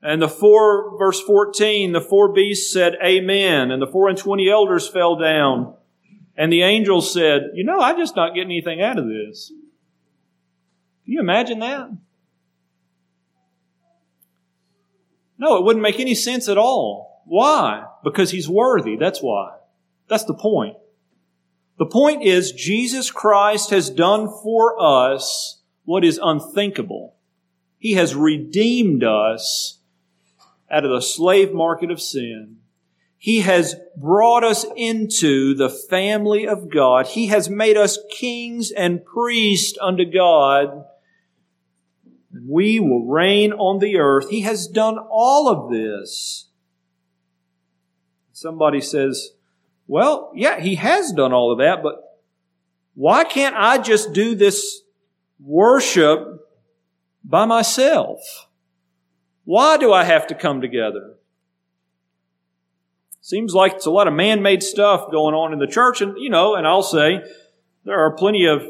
[0.02, 3.72] And the four, verse 14, the four beasts said, Amen.
[3.72, 5.76] And the four and twenty elders fell down.
[6.38, 9.52] And the angels said, You know, I'm just not getting anything out of this.
[11.04, 11.90] Can you imagine that?
[15.38, 17.24] No, it wouldn't make any sense at all.
[17.26, 17.86] Why?
[18.04, 18.96] Because he's worthy.
[18.96, 19.56] That's why.
[20.08, 20.78] That's the point.
[21.78, 27.16] The point is Jesus Christ has done for us what is unthinkable.
[27.78, 29.79] He has redeemed us
[30.72, 32.58] out of the slave market of sin.
[33.18, 37.08] He has brought us into the family of God.
[37.08, 40.86] He has made us kings and priests unto God.
[42.32, 44.30] And we will reign on the earth.
[44.30, 46.50] He has done all of this
[48.40, 49.32] somebody says,
[49.88, 52.20] well, yeah, he has done all of that, but
[52.96, 54.82] why can't I just do this
[55.40, 56.48] worship
[57.24, 58.20] by myself?
[59.50, 61.16] Why do I have to come together?
[63.20, 66.30] Seems like it's a lot of man-made stuff going on in the church, and you
[66.30, 67.24] know, and I'll say
[67.84, 68.62] there are plenty of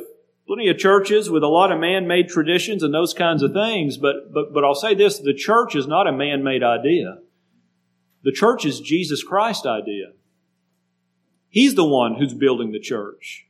[0.47, 3.97] plenty of churches with a lot of man-made traditions and those kinds of things.
[3.97, 7.17] But but but I'll say this: the church is not a man-made idea.
[8.23, 10.13] The church is Jesus Christ's idea.
[11.49, 13.47] He's the one who's building the church.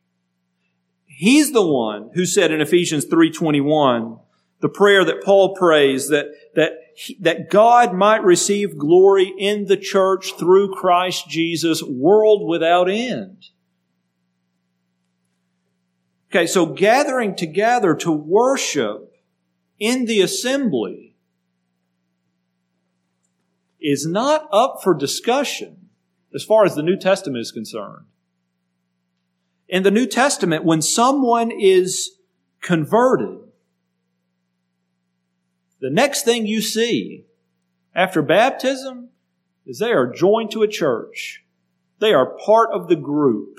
[1.05, 4.19] He's the one who said in Ephesians 3:21,
[4.61, 6.88] the prayer that Paul prays that that
[7.19, 13.45] that God might receive glory in the church through Christ Jesus, world without end.
[16.29, 19.15] Okay, so gathering together to worship
[19.79, 21.15] in the assembly
[23.79, 25.75] is not up for discussion.
[26.31, 28.05] as far as the New Testament is concerned.
[29.67, 32.11] In the New Testament, when someone is
[32.61, 33.48] converted,
[35.79, 37.25] the next thing you see
[37.95, 39.09] after baptism
[39.65, 41.43] is they are joined to a church.
[41.99, 43.57] They are part of the group.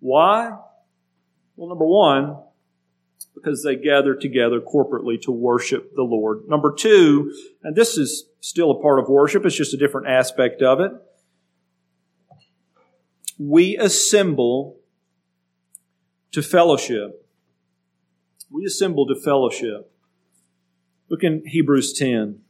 [0.00, 0.56] Why?
[1.56, 2.38] Well, number one,
[3.34, 6.48] because they gather together corporately to worship the Lord.
[6.48, 7.32] Number two,
[7.62, 10.92] and this is still a part of worship, it's just a different aspect of it.
[13.38, 14.81] We assemble
[16.32, 17.26] to fellowship.
[18.50, 19.90] We assemble to fellowship.
[21.08, 22.40] Look in Hebrews 10.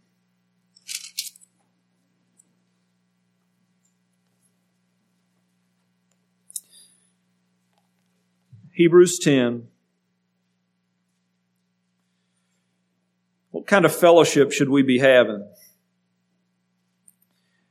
[8.72, 9.68] Hebrews 10.
[13.51, 15.47] What kind of fellowship should we be having?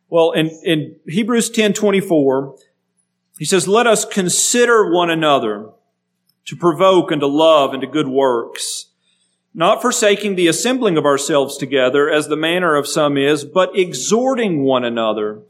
[0.09, 2.55] Well, in, in Hebrews 10 24,
[3.39, 5.71] he says, Let us consider one another
[6.45, 8.87] to provoke and to love and to good works,
[9.53, 14.63] not forsaking the assembling of ourselves together as the manner of some is, but exhorting
[14.63, 15.41] one another,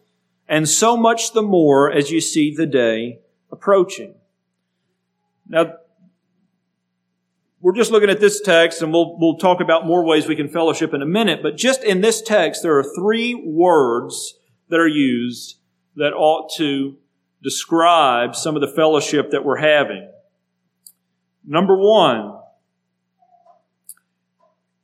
[0.47, 3.19] and so much the more as you see the day
[3.51, 4.15] approaching.
[5.47, 5.73] Now,
[7.61, 10.49] we're just looking at this text and we'll, we'll talk about more ways we can
[10.49, 14.35] fellowship in a minute, but just in this text, there are three words
[14.69, 15.57] that are used
[15.95, 16.97] that ought to
[17.43, 20.10] describe some of the fellowship that we're having.
[21.45, 22.39] Number one,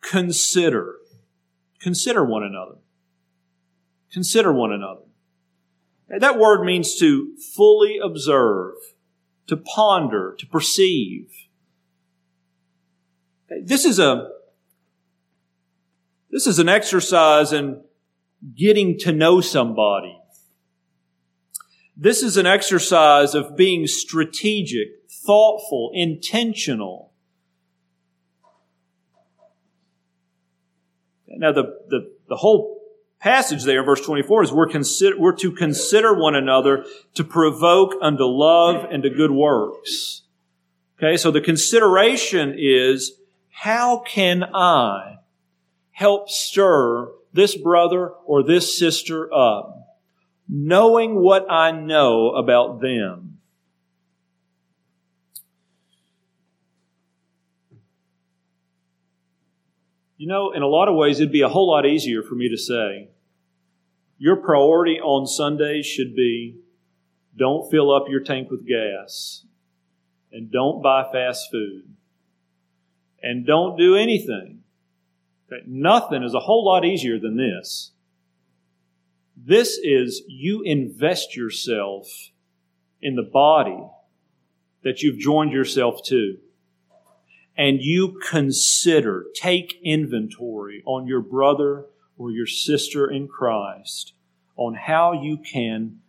[0.01, 0.95] consider.
[1.79, 2.77] Consider one another.
[4.11, 5.01] Consider one another.
[6.09, 8.75] That word means to fully observe,
[9.47, 11.47] to ponder, to perceive.
[13.63, 14.29] This is a,
[16.31, 17.81] this is an exercise in
[18.55, 20.17] getting to know somebody.
[21.95, 27.11] This is an exercise of being strategic, thoughtful, intentional.
[31.27, 32.81] Now, the, the, the whole
[33.19, 38.23] passage there, verse 24, is we're, consider, we're to consider one another to provoke unto
[38.23, 40.23] love and to good works.
[40.97, 43.19] Okay, so the consideration is
[43.51, 45.17] how can I
[45.91, 49.99] help stir this brother or this sister up,
[50.49, 53.26] knowing what I know about them?
[60.17, 62.49] You know, in a lot of ways, it'd be a whole lot easier for me
[62.49, 63.09] to say,
[64.17, 66.57] your priority on Sundays should be
[67.37, 69.45] don't fill up your tank with gas
[70.31, 71.83] and don't buy fast food
[73.21, 74.63] and don't do anything.
[75.51, 75.61] Okay?
[75.67, 77.91] Nothing is a whole lot easier than this.
[79.35, 82.07] This is you invest yourself
[83.01, 83.83] in the body
[84.83, 86.37] that you've joined yourself to.
[87.57, 91.85] And you consider, take inventory on your brother
[92.17, 94.13] or your sister in Christ
[94.55, 95.99] on how you can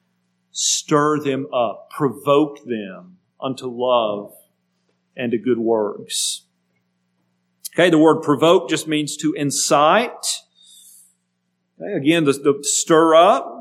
[0.51, 4.35] stir them up, provoke them unto love
[5.17, 6.43] and to good works.
[7.75, 10.43] Okay, the word provoke just means to incite.
[11.81, 13.55] Okay, again, the, the stir up.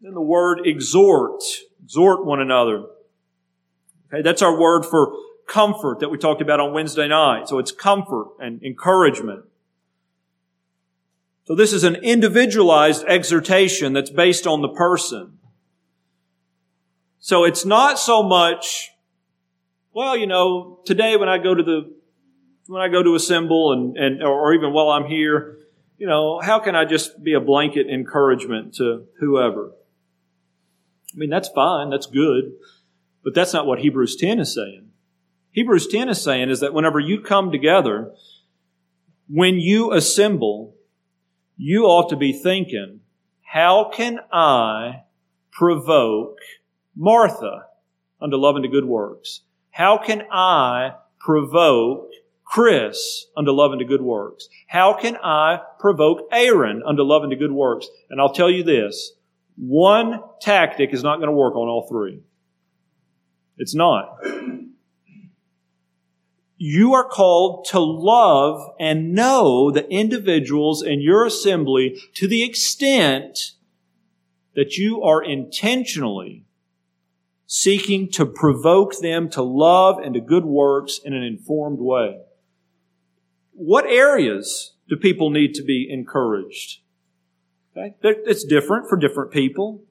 [0.00, 1.42] Then the word exhort,
[1.84, 2.86] exhort one another.
[4.08, 5.14] Okay, that's our word for
[5.46, 7.48] comfort that we talked about on Wednesday night.
[7.48, 9.44] So it's comfort and encouragement.
[11.44, 15.38] So this is an individualized exhortation that's based on the person.
[17.18, 18.90] So it's not so much,
[19.92, 21.94] well, you know, today when I go to the
[22.66, 25.58] when I go to assemble and, and or even while I'm here,
[25.98, 29.72] you know, how can I just be a blanket encouragement to whoever?
[31.12, 32.52] I mean, that's fine, that's good,
[33.22, 34.91] but that's not what Hebrews 10 is saying.
[35.52, 38.12] Hebrews 10 is saying is that whenever you come together,
[39.28, 40.74] when you assemble,
[41.56, 43.00] you ought to be thinking,
[43.42, 45.04] how can I
[45.50, 46.38] provoke
[46.96, 47.66] Martha
[48.20, 49.42] unto love and to good works?
[49.70, 52.08] How can I provoke
[52.44, 54.48] Chris unto love and to good works?
[54.66, 57.86] How can I provoke Aaron unto love and to good works?
[58.08, 59.12] And I'll tell you this,
[59.56, 62.20] one tactic is not going to work on all three.
[63.58, 64.18] It's not.
[66.64, 73.52] You are called to love and know the individuals in your assembly to the extent
[74.54, 76.44] that you are intentionally
[77.46, 82.20] seeking to provoke them to love and to good works in an informed way
[83.52, 86.80] what areas do people need to be encouraged?
[87.76, 87.94] Okay?
[88.02, 89.84] It's different for different people.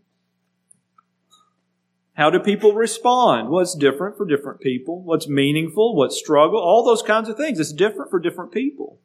[2.21, 3.49] How do people respond?
[3.49, 5.01] What's different for different people?
[5.01, 5.95] What's meaningful?
[5.95, 6.59] What's struggle?
[6.59, 7.59] All those kinds of things.
[7.59, 8.99] It's different for different people.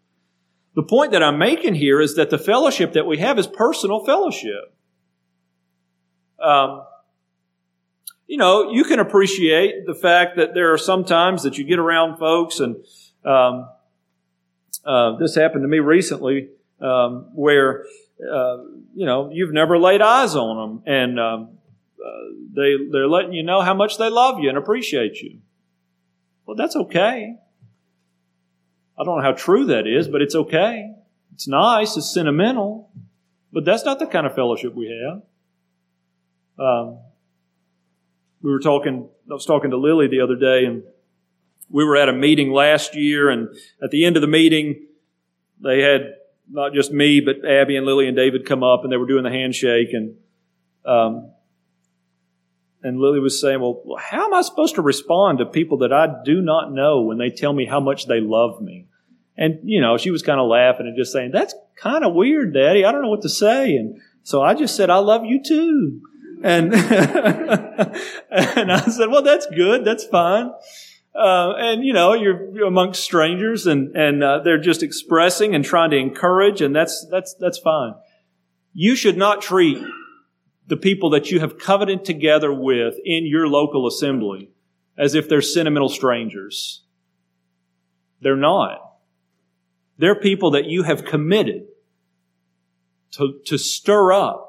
[0.74, 4.04] The point that I'm making here is that the fellowship that we have is personal
[4.04, 4.76] fellowship.
[6.38, 6.82] Um,
[8.26, 11.78] you know, you can appreciate the fact that there are some times that you get
[11.78, 12.76] around folks, and
[13.24, 13.66] um,
[14.84, 16.50] uh, this happened to me recently,
[16.82, 17.86] um, where
[18.20, 18.58] uh,
[18.94, 21.56] you know you've never laid eyes on them, and um,
[22.54, 25.40] they they're letting you know how much they love you and appreciate you.
[26.46, 27.36] Well, that's okay.
[28.98, 30.94] I don't know how true that is, but it's okay.
[31.34, 31.96] It's nice.
[31.96, 32.90] It's sentimental,
[33.52, 35.22] but that's not the kind of fellowship we have.
[36.58, 36.98] Um,
[38.40, 40.82] we were talking, I was talking to Lily the other day, and
[41.68, 43.48] we were at a meeting last year, and
[43.82, 44.86] at the end of the meeting,
[45.62, 46.14] they had
[46.50, 49.24] not just me, but Abby and Lily and David come up, and they were doing
[49.24, 50.14] the handshake, and
[50.86, 51.32] um,
[52.86, 56.08] and Lily was saying, "Well, how am I supposed to respond to people that I
[56.24, 58.86] do not know when they tell me how much they love me?"
[59.36, 62.54] And you know, she was kind of laughing and just saying, "That's kind of weird,
[62.54, 62.84] Daddy.
[62.84, 66.00] I don't know what to say." And so I just said, "I love you too."
[66.42, 66.74] And,
[68.30, 69.84] and I said, well, that's good.
[69.84, 70.50] That's fine.
[71.14, 75.90] Uh, and you know, you're, amongst strangers and, and, uh, they're just expressing and trying
[75.90, 77.94] to encourage and that's, that's, that's fine.
[78.74, 79.78] You should not treat
[80.66, 84.50] the people that you have covenanted together with in your local assembly
[84.98, 86.82] as if they're sentimental strangers.
[88.20, 88.78] They're not.
[89.98, 91.66] They're people that you have committed
[93.12, 94.46] to, to stir up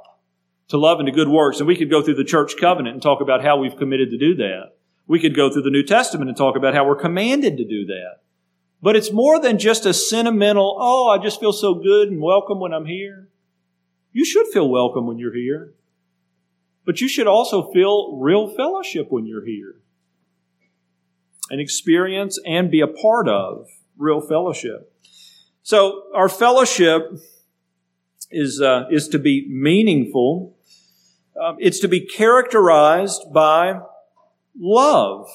[0.69, 1.59] to love and to good works.
[1.59, 4.17] And we could go through the church covenant and talk about how we've committed to
[4.17, 4.73] do that.
[5.07, 7.85] We could go through the New Testament and talk about how we're commanded to do
[7.85, 8.17] that.
[8.81, 12.59] But it's more than just a sentimental, oh, I just feel so good and welcome
[12.59, 13.29] when I'm here.
[14.11, 15.73] You should feel welcome when you're here.
[16.87, 19.75] But you should also feel real fellowship when you're here.
[21.51, 23.67] And experience and be a part of
[23.97, 24.91] real fellowship.
[25.61, 27.11] So our fellowship
[28.31, 30.57] is, uh, is to be meaningful
[31.39, 33.79] um, it's to be characterized by
[34.59, 35.29] love.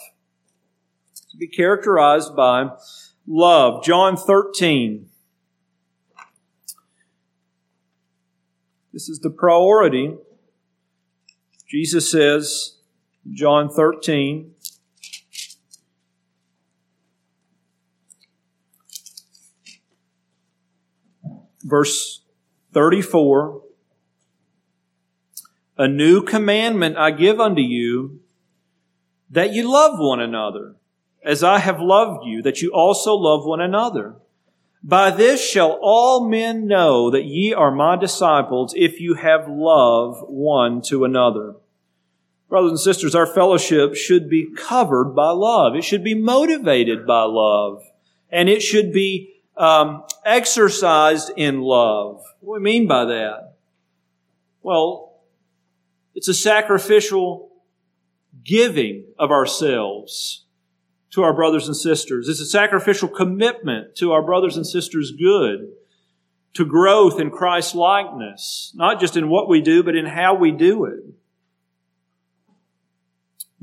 [1.30, 2.70] To be characterized by
[3.26, 3.84] love.
[3.84, 5.06] John 13.
[8.92, 10.16] This is the priority.
[11.72, 12.76] Jesus says,
[13.32, 14.52] John 13,
[21.64, 22.20] verse
[22.74, 23.62] 34
[25.78, 28.20] a new commandment I give unto you,
[29.30, 30.76] that you love one another,
[31.24, 34.16] as I have loved you, that you also love one another.
[34.84, 40.22] By this shall all men know that ye are my disciples, if you have love
[40.28, 41.54] one to another.
[42.52, 45.74] Brothers and sisters, our fellowship should be covered by love.
[45.74, 47.82] It should be motivated by love.
[48.28, 52.22] And it should be um, exercised in love.
[52.40, 53.54] What do we mean by that?
[54.62, 55.14] Well,
[56.14, 57.48] it's a sacrificial
[58.44, 60.44] giving of ourselves
[61.12, 62.28] to our brothers and sisters.
[62.28, 65.72] It's a sacrificial commitment to our brothers and sisters' good,
[66.52, 70.50] to growth in Christ's likeness, not just in what we do, but in how we
[70.50, 71.02] do it.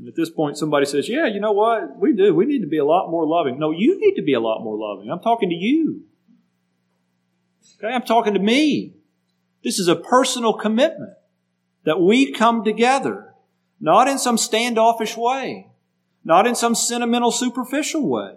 [0.00, 1.98] And at this point, somebody says, Yeah, you know what?
[1.98, 2.34] We do.
[2.34, 3.58] We need to be a lot more loving.
[3.58, 5.10] No, you need to be a lot more loving.
[5.10, 6.04] I'm talking to you.
[7.76, 8.94] Okay, I'm talking to me.
[9.62, 11.12] This is a personal commitment
[11.84, 13.34] that we come together,
[13.78, 15.68] not in some standoffish way,
[16.24, 18.36] not in some sentimental, superficial way,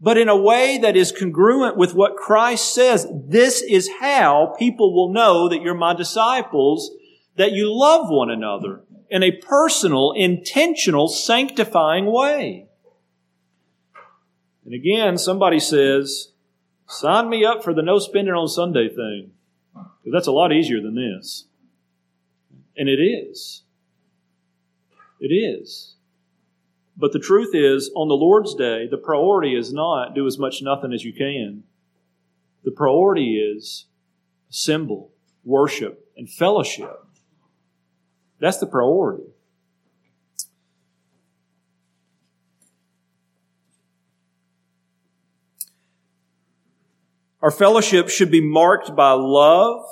[0.00, 3.06] but in a way that is congruent with what Christ says.
[3.26, 6.90] This is how people will know that you're my disciples,
[7.36, 12.68] that you love one another in a personal, intentional, sanctifying way.
[14.64, 16.32] And again, somebody says,
[16.86, 19.32] sign me up for the no spending on Sunday thing.
[19.72, 21.46] Because that's a lot easier than this.
[22.76, 23.64] And it is.
[25.18, 25.96] It is.
[26.96, 30.62] But the truth is, on the Lord's Day, the priority is not do as much
[30.62, 31.64] nothing as you can.
[32.62, 33.86] The priority is
[34.50, 35.10] assemble,
[35.44, 37.06] worship, and fellowship.
[38.40, 39.24] That's the priority.
[47.42, 49.84] Our fellowship should be marked by love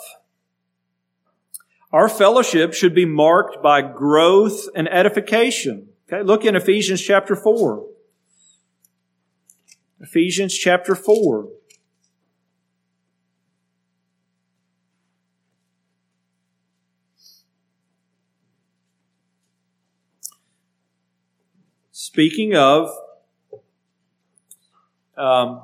[1.93, 5.89] our fellowship should be marked by growth and edification.
[6.11, 7.87] Okay, look in Ephesians chapter 4.
[10.01, 11.49] Ephesians chapter 4.
[22.19, 22.91] Speaking of
[25.17, 25.63] um,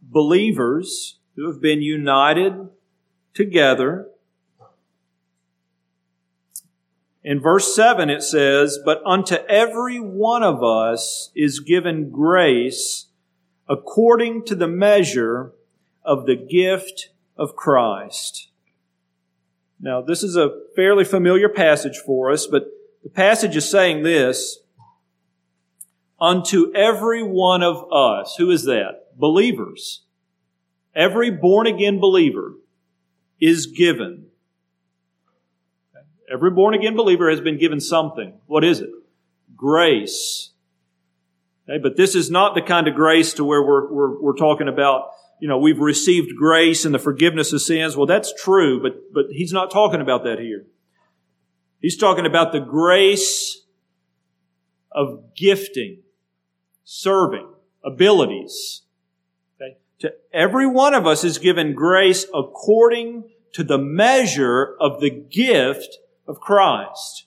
[0.00, 2.54] believers who have been united
[3.34, 4.08] together.
[7.22, 13.08] In verse 7 it says, But unto every one of us is given grace
[13.68, 15.52] according to the measure
[16.02, 18.48] of the gift of Christ.
[19.78, 22.77] Now, this is a fairly familiar passage for us, but
[23.08, 24.58] the passage is saying this
[26.20, 29.16] Unto every one of us, who is that?
[29.16, 30.02] Believers.
[30.94, 32.54] Every born again believer
[33.40, 34.26] is given.
[36.30, 38.34] Every born again believer has been given something.
[38.46, 38.90] What is it?
[39.56, 40.50] Grace.
[41.68, 44.68] Okay, but this is not the kind of grace to where we're, we're, we're talking
[44.68, 47.96] about you know, we've received grace and the forgiveness of sins.
[47.96, 50.66] Well, that's true, but, but he's not talking about that here.
[51.80, 53.62] He's talking about the grace
[54.90, 55.98] of gifting,
[56.84, 57.48] serving,
[57.84, 58.82] abilities.
[59.56, 59.76] Okay?
[60.00, 65.98] To every one of us is given grace according to the measure of the gift
[66.26, 67.26] of Christ.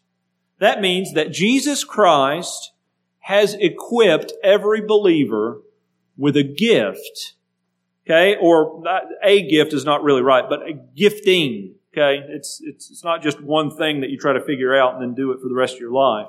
[0.60, 2.74] That means that Jesus Christ
[3.20, 5.62] has equipped every believer
[6.18, 7.34] with a gift
[8.06, 8.84] Okay, or
[9.24, 11.76] a gift is not really right, but a gifting.
[11.94, 15.02] Okay, it's, it's, it's not just one thing that you try to figure out and
[15.02, 16.28] then do it for the rest of your life.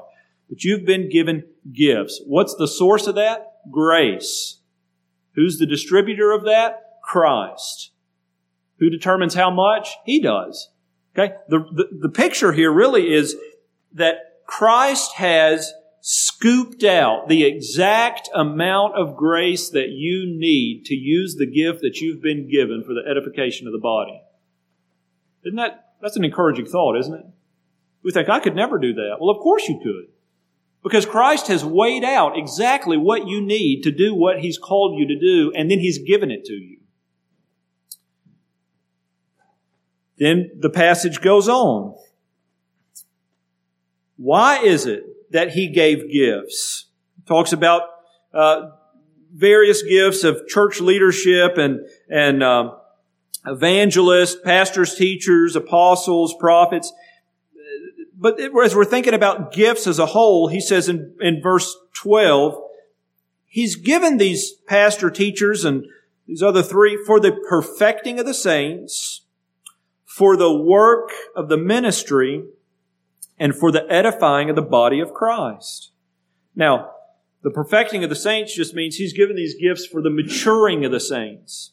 [0.48, 2.20] But you've been given gifts.
[2.26, 3.52] What's the source of that?
[3.70, 4.58] Grace.
[5.34, 6.98] Who's the distributor of that?
[7.04, 7.92] Christ.
[8.78, 9.90] Who determines how much?
[10.04, 10.68] He does.
[11.16, 11.34] Okay?
[11.48, 13.36] The, the, the picture here really is
[13.92, 21.36] that Christ has scooped out the exact amount of grace that you need to use
[21.36, 24.20] the gift that you've been given for the edification of the body.
[25.44, 27.24] Isn't that, that's an encouraging thought, isn't it?
[28.02, 29.16] We think, I could never do that.
[29.20, 30.12] Well, of course you could.
[30.82, 35.06] Because Christ has weighed out exactly what you need to do what He's called you
[35.06, 36.78] to do, and then He's given it to you.
[40.18, 41.94] Then the passage goes on.
[44.16, 46.86] Why is it that he gave gifts.
[47.26, 47.82] Talks about
[48.32, 48.70] uh,
[49.34, 52.76] various gifts of church leadership and and um,
[53.46, 56.92] evangelists, pastors, teachers, apostles, prophets.
[58.16, 62.54] But as we're thinking about gifts as a whole, he says in, in verse 12,
[63.46, 65.84] he's given these pastor teachers and
[66.26, 69.22] these other three for the perfecting of the saints,
[70.04, 72.44] for the work of the ministry,
[73.38, 75.90] and for the edifying of the body of Christ.
[76.54, 76.90] Now,
[77.42, 80.92] the perfecting of the saints just means he's given these gifts for the maturing of
[80.92, 81.72] the saints.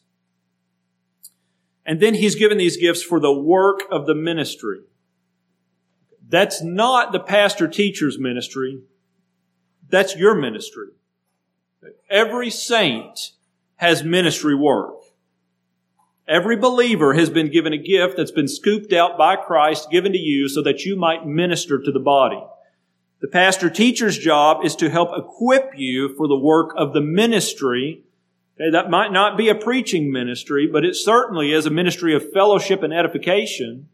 [1.90, 4.78] And then he's given these gifts for the work of the ministry.
[6.28, 8.82] That's not the pastor teacher's ministry.
[9.88, 10.90] That's your ministry.
[12.08, 13.32] Every saint
[13.74, 14.98] has ministry work.
[16.28, 20.18] Every believer has been given a gift that's been scooped out by Christ, given to
[20.18, 22.40] you so that you might minister to the body.
[23.20, 28.04] The pastor teacher's job is to help equip you for the work of the ministry.
[28.60, 32.32] Okay, that might not be a preaching ministry, but it certainly is a ministry of
[32.32, 33.88] fellowship and edification.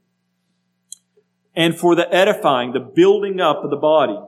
[1.55, 4.19] And for the edifying, the building up of the body.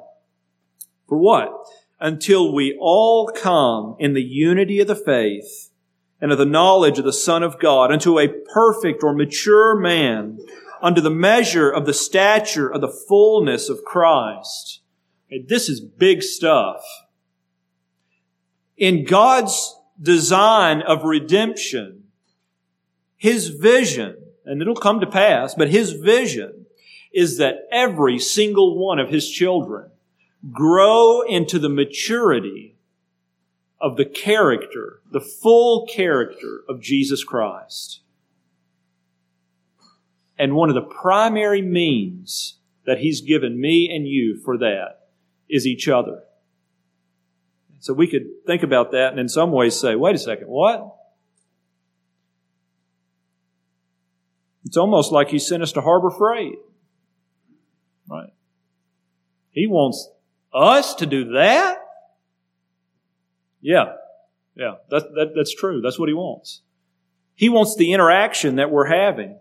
[1.08, 1.50] For what?
[1.98, 5.70] Until we all come in the unity of the faith
[6.20, 10.38] and of the knowledge of the Son of God, unto a perfect or mature man,
[10.80, 14.80] unto the measure of the stature of the fullness of Christ.
[15.48, 16.82] this is big stuff.
[18.76, 22.04] In God's design of redemption,
[23.16, 26.66] His vision, and it'll come to pass, but His vision
[27.12, 29.90] is that every single one of His children
[30.52, 32.76] grow into the maturity
[33.80, 38.00] of the character, the full character of Jesus Christ.
[40.38, 45.08] And one of the primary means that He's given me and you for that
[45.48, 46.22] is each other.
[47.80, 50.94] So we could think about that and in some ways say, wait a second, what?
[54.64, 56.58] It's almost like He sent us to Harbor Freight.
[58.08, 58.32] Right?
[59.50, 60.08] He wants
[60.52, 61.78] us to do that?
[63.60, 63.92] Yeah.
[64.54, 64.74] Yeah.
[64.90, 65.80] That, that, that's true.
[65.80, 66.62] That's what he wants.
[67.34, 69.38] He wants the interaction that we're having.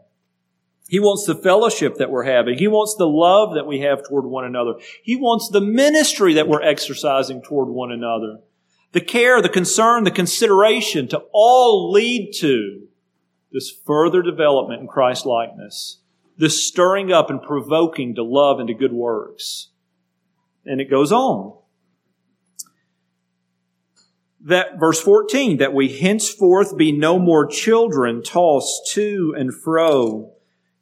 [0.87, 2.57] He wants the fellowship that we're having.
[2.57, 4.75] He wants the love that we have toward one another.
[5.03, 8.39] He wants the ministry that we're exercising toward one another.
[8.93, 12.87] The care, the concern, the consideration to all lead to
[13.51, 15.99] this further development in Christ likeness,
[16.37, 19.71] this stirring up and provoking to love and to good works.
[20.65, 21.57] And it goes on.
[24.39, 30.36] That verse 14, that we henceforth be no more children tossed to and fro,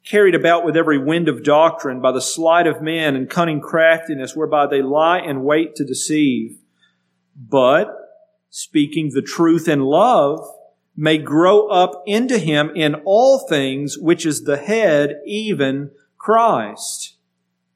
[0.06, 4.36] carried about with every wind of doctrine by the sleight of men and cunning craftiness
[4.36, 6.58] whereby they lie in wait to deceive.
[7.36, 7.88] But
[8.48, 10.40] speaking the truth in love,
[10.96, 17.16] may grow up into him in all things, which is the head, even Christ,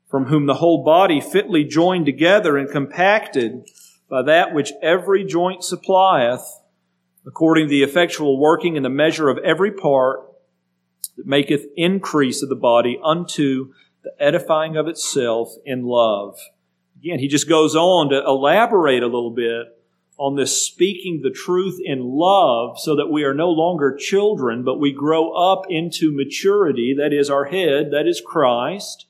[0.08, 3.68] from whom the whole body fitly joined together and compacted
[4.08, 6.42] by that which every joint supplieth,
[7.26, 10.29] according to the effectual working in the measure of every part,
[11.20, 16.38] that maketh increase of the body unto the edifying of itself in love.
[16.98, 19.66] Again, he just goes on to elaborate a little bit
[20.16, 24.78] on this speaking the truth in love so that we are no longer children, but
[24.78, 26.94] we grow up into maturity.
[26.96, 27.90] That is our head.
[27.90, 29.06] That is Christ.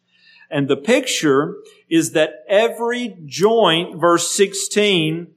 [0.51, 1.57] And the picture
[1.89, 5.29] is that every joint, verse 16,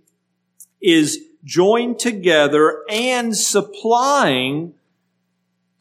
[0.82, 4.74] is joined together and supplying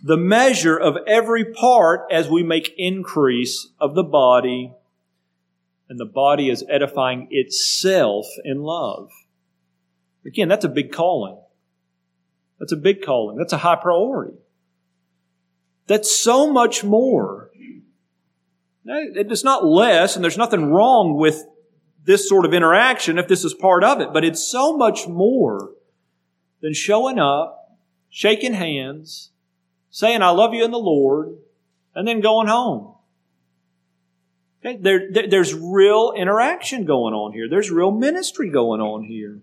[0.03, 4.73] the measure of every part as we make increase of the body,
[5.89, 9.11] and the body is edifying itself in love.
[10.27, 11.39] Again, that's a big calling.
[12.59, 13.37] That's a big calling.
[13.37, 14.39] That's a high priority.
[15.87, 17.51] That's so much more.
[18.85, 21.45] It's not less, and there's nothing wrong with
[22.05, 25.71] this sort of interaction if this is part of it, but it's so much more
[26.61, 27.79] than showing up,
[28.11, 29.31] shaking hands,
[29.93, 31.37] saying, I love you in the Lord,
[31.95, 32.95] and then going home.
[34.65, 34.79] Okay?
[34.81, 37.49] There, there, there's real interaction going on here.
[37.49, 39.39] There's real ministry going on here.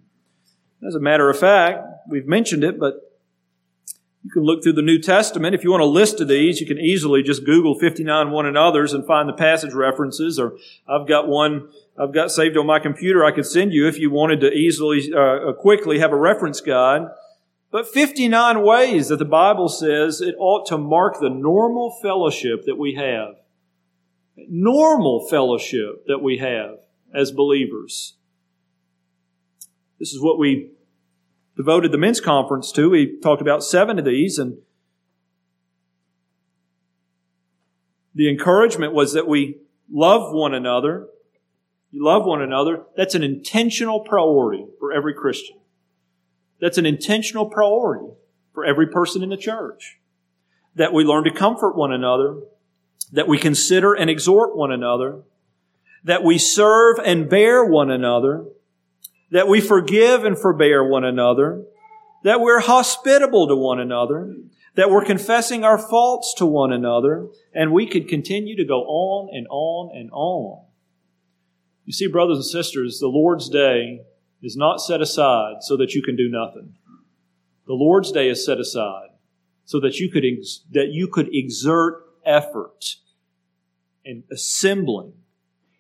[0.86, 2.96] As a matter of fact, we've mentioned it, but
[4.24, 5.56] you can look through the New Testament.
[5.56, 8.58] If you want a list of these, you can easily just Google 59 one and
[8.58, 10.40] others and find the passage references.
[10.40, 14.00] Or I've got one I've got saved on my computer I could send you if
[14.00, 17.04] you wanted to easily, uh, quickly have a reference guide.
[17.72, 22.78] But 59 ways that the Bible says it ought to mark the normal fellowship that
[22.78, 23.36] we have.
[24.36, 26.80] Normal fellowship that we have
[27.14, 28.16] as believers.
[30.00, 30.72] This is what we
[31.58, 32.90] devoted the men's conference to.
[32.90, 34.60] We talked about seven of these, and
[38.16, 39.60] the encouragement was that we
[39.92, 41.08] love one another.
[41.92, 42.84] You love one another.
[42.96, 45.59] That's an intentional priority for every Christian.
[46.60, 48.14] That's an intentional priority
[48.54, 50.00] for every person in the church.
[50.76, 52.42] That we learn to comfort one another,
[53.12, 55.24] that we consider and exhort one another,
[56.04, 58.46] that we serve and bear one another,
[59.32, 61.64] that we forgive and forbear one another,
[62.24, 64.36] that we're hospitable to one another,
[64.76, 69.30] that we're confessing our faults to one another, and we could continue to go on
[69.36, 70.66] and on and on.
[71.86, 74.02] You see, brothers and sisters, the Lord's day
[74.42, 76.76] is not set aside so that you can do nothing.
[77.68, 79.10] The Lord's day is set aside
[79.66, 82.96] so that you could, ex- that you could exert effort
[84.04, 85.14] in assembling,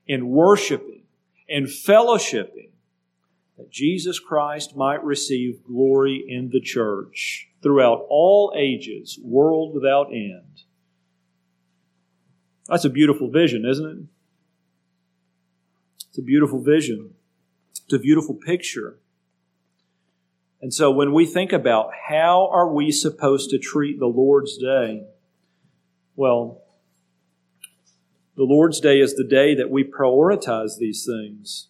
[0.05, 1.03] in worshiping,
[1.47, 2.70] in fellowshipping
[3.57, 10.64] that Jesus Christ might receive glory in the church throughout all ages, world without end.
[12.68, 13.97] That's a beautiful vision, isn't it?
[16.10, 17.16] It's a beautiful vision.
[17.90, 19.00] It's a beautiful picture.
[20.62, 25.08] And so when we think about how are we supposed to treat the Lord's Day,
[26.16, 26.62] well,
[28.38, 31.70] the Lord's Day is the day that we prioritize these things.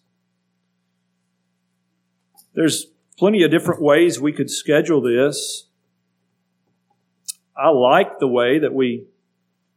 [2.52, 5.68] There's plenty of different ways we could schedule this.
[7.56, 9.06] I like the way that we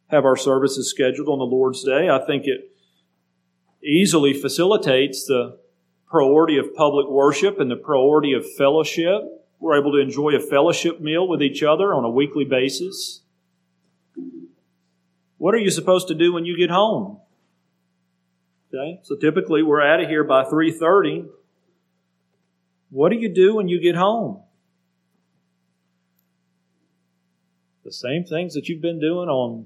[0.08, 2.10] have our services scheduled on the Lord's Day.
[2.10, 2.70] I think it
[3.82, 5.62] easily facilitates the
[6.14, 9.24] priority of public worship and the priority of fellowship.
[9.59, 13.22] We're able to enjoy a fellowship meal with each other on a weekly basis.
[15.39, 17.18] What are you supposed to do when you get home?
[18.72, 21.26] Okay, so typically we're out of here by 3.30.
[22.91, 24.43] What do you do when you get home?
[27.84, 29.66] The same things that you've been doing on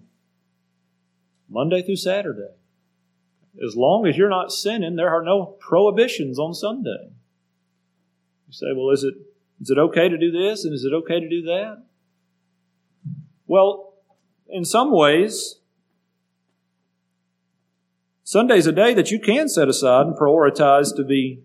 [1.50, 2.54] Monday through Saturday.
[3.66, 7.10] As long as you're not sinning, there are no prohibitions on Sunday.
[8.48, 9.16] You say, well, is it,
[9.60, 11.84] is it okay to do this and is it okay to do that?
[13.48, 13.94] Well,
[14.50, 15.56] in some ways,
[18.24, 21.44] Sunday's a day that you can set aside and prioritize to be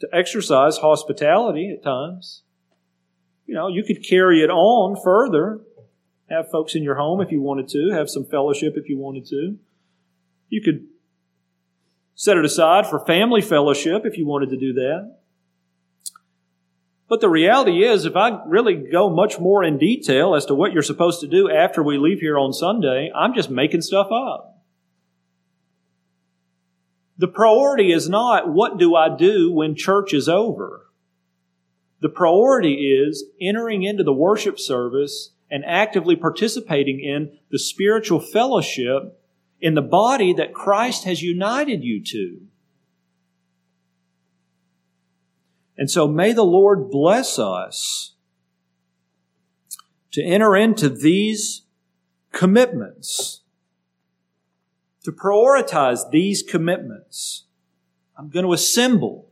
[0.00, 2.42] to exercise hospitality at times.
[3.46, 5.60] You know, you could carry it on further,
[6.28, 9.26] have folks in your home if you wanted to, have some fellowship if you wanted
[9.26, 9.58] to.
[10.48, 10.88] You could
[12.22, 15.16] set it aside for family fellowship if you wanted to do that.
[17.08, 20.72] But the reality is, if I really go much more in detail as to what
[20.72, 24.62] you're supposed to do after we leave here on Sunday, I'm just making stuff up.
[27.18, 30.86] The priority is not what do I do when church is over.
[32.02, 39.18] The priority is entering into the worship service and actively participating in the spiritual fellowship
[39.62, 42.40] in the body that Christ has united you to.
[45.78, 48.14] And so may the Lord bless us
[50.10, 51.62] to enter into these
[52.32, 53.42] commitments,
[55.04, 57.44] to prioritize these commitments.
[58.18, 59.30] I'm going to assemble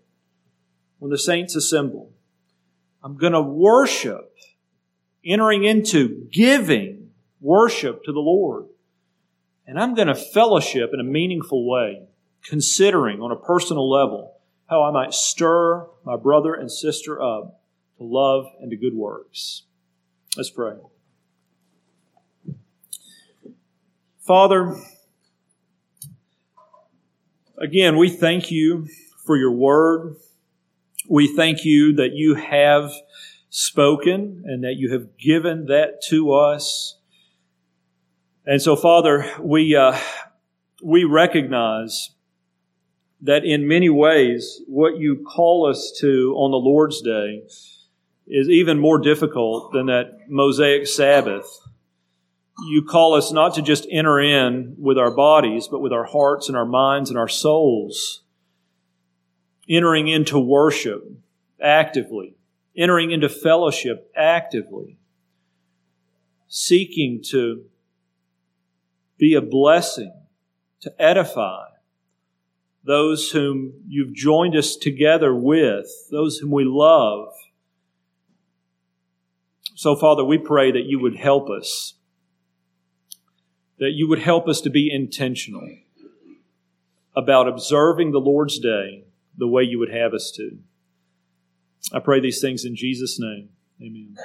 [1.00, 2.12] when the saints assemble.
[3.02, 4.32] I'm going to worship,
[5.24, 7.10] entering into giving
[7.40, 8.69] worship to the Lord.
[9.70, 12.02] And I'm going to fellowship in a meaningful way,
[12.42, 14.34] considering on a personal level
[14.68, 17.62] how I might stir my brother and sister up
[17.98, 19.62] to love and to good works.
[20.36, 20.74] Let's pray.
[24.18, 24.76] Father,
[27.56, 28.88] again, we thank you
[29.24, 30.16] for your word.
[31.08, 32.92] We thank you that you have
[33.50, 36.96] spoken and that you have given that to us.
[38.50, 39.96] And so, Father, we, uh,
[40.82, 42.10] we recognize
[43.20, 47.44] that in many ways, what you call us to on the Lord's Day
[48.26, 51.46] is even more difficult than that Mosaic Sabbath.
[52.66, 56.48] You call us not to just enter in with our bodies, but with our hearts
[56.48, 58.24] and our minds and our souls
[59.68, 61.08] entering into worship
[61.62, 62.34] actively,
[62.76, 64.98] entering into fellowship actively,
[66.48, 67.66] seeking to
[69.20, 70.12] be a blessing,
[70.80, 71.66] to edify
[72.82, 77.28] those whom you've joined us together with, those whom we love.
[79.74, 81.94] So, Father, we pray that you would help us,
[83.78, 85.68] that you would help us to be intentional
[87.14, 89.04] about observing the Lord's Day
[89.36, 90.58] the way you would have us to.
[91.92, 93.50] I pray these things in Jesus' name.
[93.82, 94.16] Amen.